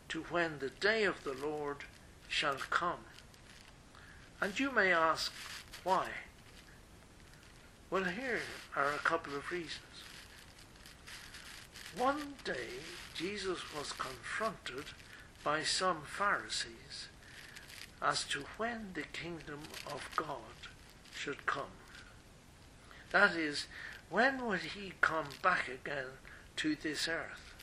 to 0.09 0.23
when 0.25 0.59
the 0.59 0.71
day 0.71 1.05
of 1.05 1.23
the 1.25 1.35
Lord 1.35 1.79
shall 2.29 2.57
come. 2.71 3.05
And 4.41 4.59
you 4.59 4.71
may 4.71 4.93
ask, 4.93 5.33
why? 5.83 6.09
Well, 7.95 8.03
here 8.03 8.41
are 8.75 8.91
a 8.91 9.05
couple 9.05 9.37
of 9.37 9.53
reasons. 9.53 10.03
One 11.97 12.35
day, 12.43 12.83
Jesus 13.15 13.61
was 13.73 13.93
confronted 13.93 14.87
by 15.45 15.63
some 15.63 15.99
Pharisees 16.05 17.07
as 18.03 18.25
to 18.25 18.47
when 18.57 18.95
the 18.95 19.03
kingdom 19.03 19.61
of 19.87 20.11
God 20.17 20.67
should 21.15 21.47
come. 21.47 21.77
That 23.13 23.37
is, 23.37 23.69
when 24.11 24.45
would 24.45 24.75
he 24.75 24.95
come 25.01 25.29
back 25.41 25.69
again 25.69 26.19
to 26.57 26.75
this 26.75 27.07
earth? 27.07 27.55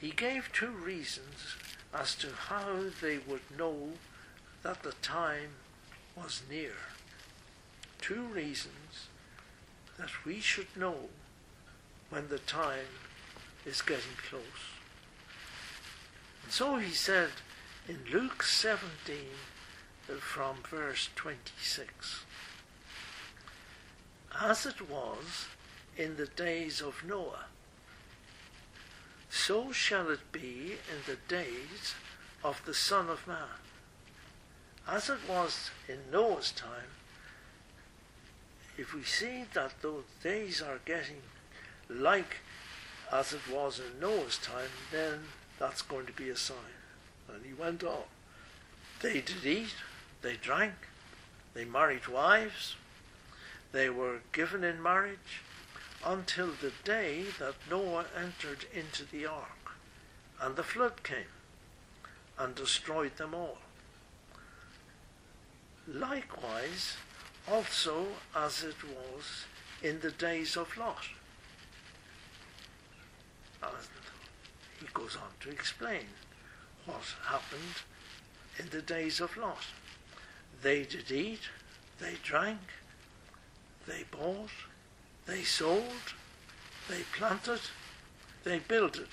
He 0.00 0.12
gave 0.12 0.50
two 0.54 0.70
reasons 0.70 1.56
as 1.92 2.14
to 2.14 2.28
how 2.48 2.84
they 3.02 3.18
would 3.18 3.54
know 3.54 3.90
that 4.62 4.82
the 4.82 4.94
time 5.02 5.56
was 6.16 6.40
near. 6.48 6.76
Two 8.00 8.22
reasons 8.22 9.08
that 9.98 10.24
we 10.24 10.40
should 10.40 10.76
know 10.76 11.08
when 12.10 12.28
the 12.28 12.38
time 12.38 12.92
is 13.64 13.82
getting 13.82 14.16
close. 14.28 14.42
And 16.42 16.52
so 16.52 16.76
he 16.76 16.92
said 16.92 17.30
in 17.88 17.98
Luke 18.12 18.42
17 18.42 19.16
uh, 20.08 20.14
from 20.14 20.56
verse 20.68 21.08
26 21.14 22.24
As 24.40 24.66
it 24.66 24.90
was 24.90 25.46
in 25.96 26.16
the 26.16 26.26
days 26.26 26.80
of 26.80 27.04
Noah, 27.06 27.46
so 29.30 29.72
shall 29.72 30.10
it 30.10 30.30
be 30.30 30.72
in 30.90 30.98
the 31.06 31.18
days 31.26 31.94
of 32.44 32.62
the 32.66 32.74
Son 32.74 33.08
of 33.08 33.26
Man. 33.26 33.58
As 34.86 35.08
it 35.08 35.20
was 35.28 35.70
in 35.88 35.98
Noah's 36.10 36.52
time, 36.52 36.90
if 38.78 38.94
we 38.94 39.02
see 39.02 39.44
that 39.54 39.82
those 39.82 40.04
days 40.22 40.62
are 40.62 40.80
getting 40.84 41.22
like 41.88 42.36
as 43.12 43.32
it 43.32 43.40
was 43.52 43.78
in 43.78 44.00
Noah's 44.00 44.38
time, 44.38 44.70
then 44.90 45.20
that's 45.58 45.82
going 45.82 46.06
to 46.06 46.12
be 46.12 46.30
a 46.30 46.36
sign. 46.36 46.56
And 47.32 47.44
he 47.44 47.52
went 47.52 47.84
on. 47.84 48.04
They 49.02 49.20
did 49.20 49.44
eat, 49.44 49.74
they 50.22 50.36
drank, 50.36 50.74
they 51.54 51.64
married 51.64 52.08
wives, 52.08 52.76
they 53.72 53.90
were 53.90 54.20
given 54.32 54.64
in 54.64 54.82
marriage 54.82 55.42
until 56.04 56.50
the 56.60 56.72
day 56.84 57.24
that 57.38 57.54
Noah 57.70 58.06
entered 58.16 58.64
into 58.72 59.04
the 59.04 59.26
ark, 59.26 59.72
and 60.40 60.56
the 60.56 60.62
flood 60.62 61.02
came 61.02 61.32
and 62.38 62.54
destroyed 62.54 63.16
them 63.16 63.34
all. 63.34 63.58
Likewise, 65.86 66.96
also 67.50 68.06
as 68.34 68.62
it 68.62 68.76
was 68.84 69.44
in 69.82 70.00
the 70.00 70.10
days 70.10 70.56
of 70.56 70.76
Lot. 70.76 71.04
And 73.62 73.72
he 74.80 74.86
goes 74.92 75.16
on 75.16 75.28
to 75.40 75.50
explain 75.50 76.06
what 76.86 77.02
happened 77.26 77.82
in 78.58 78.68
the 78.70 78.82
days 78.82 79.20
of 79.20 79.36
Lot. 79.36 79.66
They 80.62 80.84
did 80.84 81.10
eat, 81.10 81.40
they 81.98 82.14
drank, 82.22 82.60
they 83.86 84.04
bought, 84.10 84.50
they 85.26 85.42
sold, 85.42 86.14
they 86.88 87.02
planted, 87.16 87.60
they 88.44 88.58
builded. 88.60 89.08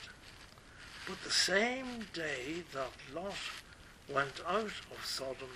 But 1.08 1.22
the 1.24 1.32
same 1.32 2.06
day 2.13 2.63
that 2.74 2.92
Lot 3.13 3.34
went 4.08 4.42
out 4.48 4.65
of 4.65 5.06
Sodom, 5.06 5.50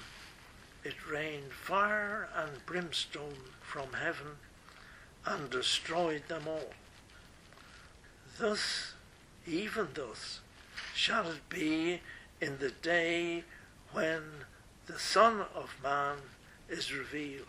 it 0.83 0.95
rained 1.09 1.51
fire 1.51 2.29
and 2.35 2.65
brimstone 2.65 3.51
from 3.61 3.93
heaven 3.93 4.37
and 5.25 5.49
destroyed 5.49 6.23
them 6.27 6.43
all. 6.47 6.73
Thus, 8.37 8.93
even 9.47 9.87
thus, 9.93 10.39
shall 10.93 11.29
it 11.29 11.47
be 11.49 12.01
in 12.41 12.57
the 12.59 12.71
day 12.71 13.43
when 13.91 14.21
the 14.87 14.99
Son 14.99 15.45
of 15.55 15.75
Man 15.81 16.17
is 16.67 16.93
revealed. 16.93 17.47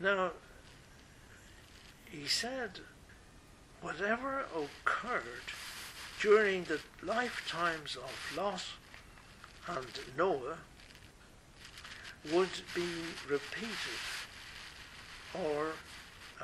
Now, 0.00 0.32
he 2.10 2.26
said, 2.26 2.80
whatever 3.80 4.44
occurred 4.56 5.52
during 6.20 6.64
the 6.64 6.80
lifetimes 7.02 7.96
of 7.96 8.36
Lot 8.36 8.64
and 9.68 9.86
Noah 10.16 10.58
would 12.32 12.50
be 12.74 12.88
repeated, 13.28 14.00
or, 15.34 15.72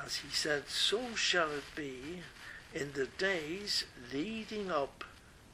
as 0.03 0.17
he 0.17 0.29
said, 0.29 0.69
so 0.69 1.15
shall 1.15 1.51
it 1.51 1.75
be 1.75 2.21
in 2.73 2.93
the 2.93 3.07
days 3.17 3.85
leading 4.13 4.71
up 4.71 5.03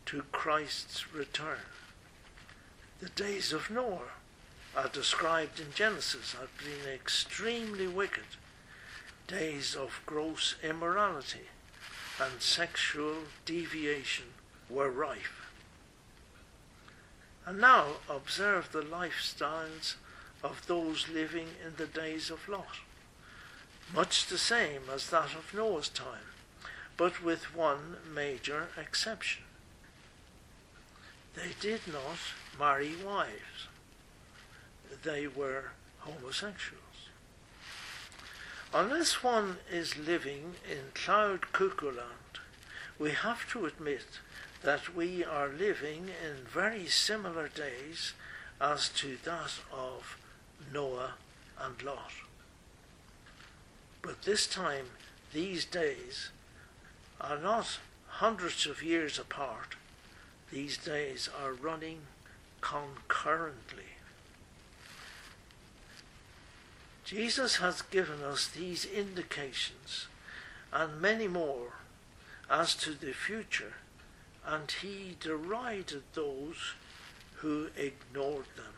to 0.06 0.24
Christ's 0.32 1.14
return. 1.14 1.66
The 3.00 3.10
days 3.10 3.52
of 3.52 3.70
Noah 3.70 4.12
are 4.76 4.88
described 4.88 5.60
in 5.60 5.68
Genesis 5.74 6.36
as 6.42 6.50
being 6.64 6.94
extremely 6.94 7.88
wicked, 7.88 8.38
days 9.28 9.76
of 9.76 10.02
gross 10.06 10.56
immorality 10.64 11.48
and 12.22 12.42
sexual 12.42 13.16
deviation 13.46 14.26
were 14.70 14.90
rife. 14.90 15.43
And 17.46 17.60
now 17.60 17.98
observe 18.10 18.72
the 18.72 18.82
lifestyles 18.82 19.96
of 20.44 20.66
those 20.68 21.10
living 21.10 21.50
in 21.66 21.76
the 21.78 21.88
days 21.88 22.30
of 22.30 22.48
Lot, 22.48 22.78
much 23.94 24.28
the 24.28 24.38
same 24.38 24.84
as 24.94 25.10
that 25.10 25.36
of 25.36 25.54
Noah's 25.54 25.90
time, 25.90 26.32
but 26.98 27.24
with 27.24 27.56
one 27.56 27.98
major 28.14 28.70
exception. 28.78 29.44
They 31.36 31.52
did 31.60 31.82
not 31.88 32.20
marry 32.60 32.96
wives 32.96 33.68
they 35.04 35.28
were 35.28 35.72
homosexuals. 36.00 36.82
Unless 38.74 39.24
one 39.24 39.58
is 39.72 39.98
living 39.98 40.56
in 40.70 40.92
cloud 40.96 41.52
cuckoo 41.52 41.88
land, 41.88 42.40
we 42.98 43.12
have 43.12 43.50
to 43.52 43.66
admit 43.66 44.06
that 44.64 44.96
we 44.96 45.24
are 45.24 45.50
living 45.50 46.08
in 46.08 46.46
very 46.46 46.88
similar 46.88 47.48
days 47.50 48.14
as 48.60 48.90
to 48.90 49.18
that 49.26 49.54
of 49.72 50.18
Noah 50.74 51.14
and 51.60 51.82
Lot. 51.84 52.14
But 54.02 54.24
this 54.24 54.48
time, 54.48 54.86
these 55.34 55.66
days 55.66 56.30
are 57.20 57.38
not 57.38 57.80
hundreds 58.08 58.66
of 58.66 58.84
years 58.84 59.20
apart. 59.20 59.76
These 60.52 60.78
days 60.78 61.30
are 61.42 61.54
running 61.54 62.02
concurrently. 62.62 63.84
Jesus 67.04 67.58
has 67.58 67.82
given 67.82 68.24
us 68.24 68.48
these 68.48 68.86
indications 68.86 70.08
and 70.72 71.02
many 71.02 71.28
more 71.28 71.74
as 72.50 72.76
to 72.76 72.92
the 72.92 73.14
future, 73.14 73.74
and 74.46 74.72
he 74.82 75.16
derided 75.20 76.04
those 76.14 76.74
who 77.36 77.68
ignored 77.78 78.46
them. 78.56 78.74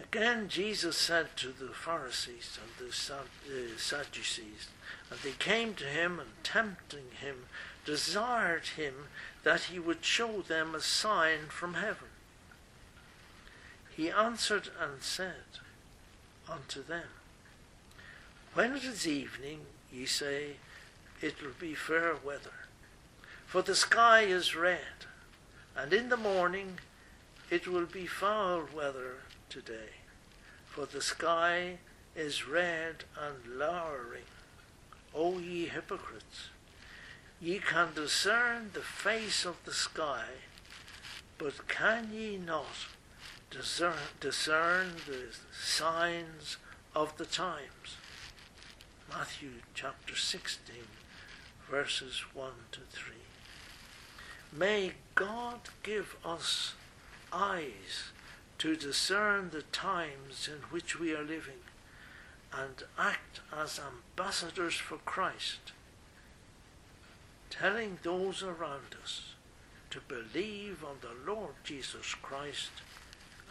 Again, 0.00 0.48
Jesus 0.48 0.96
said 0.96 1.36
to 1.36 1.48
the 1.48 1.74
Pharisees 1.74 2.58
and 2.62 2.88
the 2.88 2.92
uh, 2.92 3.78
Sadducees, 3.78 4.68
and 5.10 5.18
they 5.20 5.32
came 5.32 5.74
to 5.74 5.84
him 5.84 6.20
and 6.20 6.30
tempting 6.44 7.10
him, 7.20 7.46
desired 7.84 8.66
him 8.76 8.94
that 9.42 9.62
he 9.64 9.78
would 9.78 10.04
show 10.04 10.40
them 10.40 10.74
a 10.74 10.80
sign 10.80 11.48
from 11.48 11.74
heaven. 11.74 12.08
He 13.96 14.10
answered 14.10 14.70
and 14.80 15.02
said, 15.02 15.58
unto 16.48 16.82
them. 16.82 17.08
When 18.54 18.76
it 18.76 18.84
is 18.84 19.06
evening, 19.06 19.60
ye 19.92 20.06
say, 20.06 20.56
It 21.20 21.42
will 21.42 21.54
be 21.58 21.74
fair 21.74 22.14
weather, 22.24 22.67
for 23.48 23.62
the 23.62 23.74
sky 23.74 24.20
is 24.20 24.54
red, 24.54 25.06
and 25.74 25.94
in 25.94 26.10
the 26.10 26.18
morning 26.18 26.78
it 27.50 27.66
will 27.66 27.86
be 27.86 28.06
foul 28.06 28.64
weather 28.76 29.20
today, 29.48 30.04
for 30.66 30.84
the 30.84 31.00
sky 31.00 31.78
is 32.14 32.46
red 32.46 33.04
and 33.18 33.58
lowering. 33.58 34.28
O 35.14 35.38
ye 35.38 35.64
hypocrites, 35.64 36.50
ye 37.40 37.58
can 37.58 37.94
discern 37.94 38.68
the 38.74 38.82
face 38.82 39.46
of 39.46 39.56
the 39.64 39.72
sky, 39.72 40.26
but 41.38 41.66
can 41.68 42.10
ye 42.12 42.36
not 42.36 42.86
discern, 43.50 43.94
discern 44.20 44.88
the 45.06 45.34
signs 45.58 46.58
of 46.94 47.16
the 47.16 47.24
times? 47.24 47.96
Matthew 49.08 49.52
chapter 49.72 50.14
16, 50.14 50.76
verses 51.70 52.24
1 52.34 52.50
to 52.72 52.80
3. 52.92 53.17
May 54.52 54.92
God 55.14 55.60
give 55.82 56.16
us 56.24 56.74
eyes 57.32 58.12
to 58.58 58.76
discern 58.76 59.50
the 59.50 59.62
times 59.62 60.48
in 60.48 60.62
which 60.70 60.98
we 60.98 61.14
are 61.14 61.22
living 61.22 61.60
and 62.52 62.82
act 62.98 63.40
as 63.56 63.78
ambassadors 63.78 64.74
for 64.74 64.96
Christ, 64.98 65.72
telling 67.50 67.98
those 68.02 68.42
around 68.42 68.96
us 69.02 69.34
to 69.90 70.00
believe 70.00 70.82
on 70.84 70.96
the 71.00 71.30
Lord 71.30 71.54
Jesus 71.64 72.14
Christ, 72.14 72.70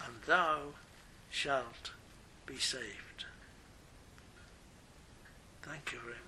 and 0.03 0.15
thou 0.25 0.73
shalt 1.29 1.91
be 2.45 2.57
saved. 2.57 3.25
Thank 5.61 5.91
you 5.91 5.99
very 5.99 6.13
much. 6.25 6.26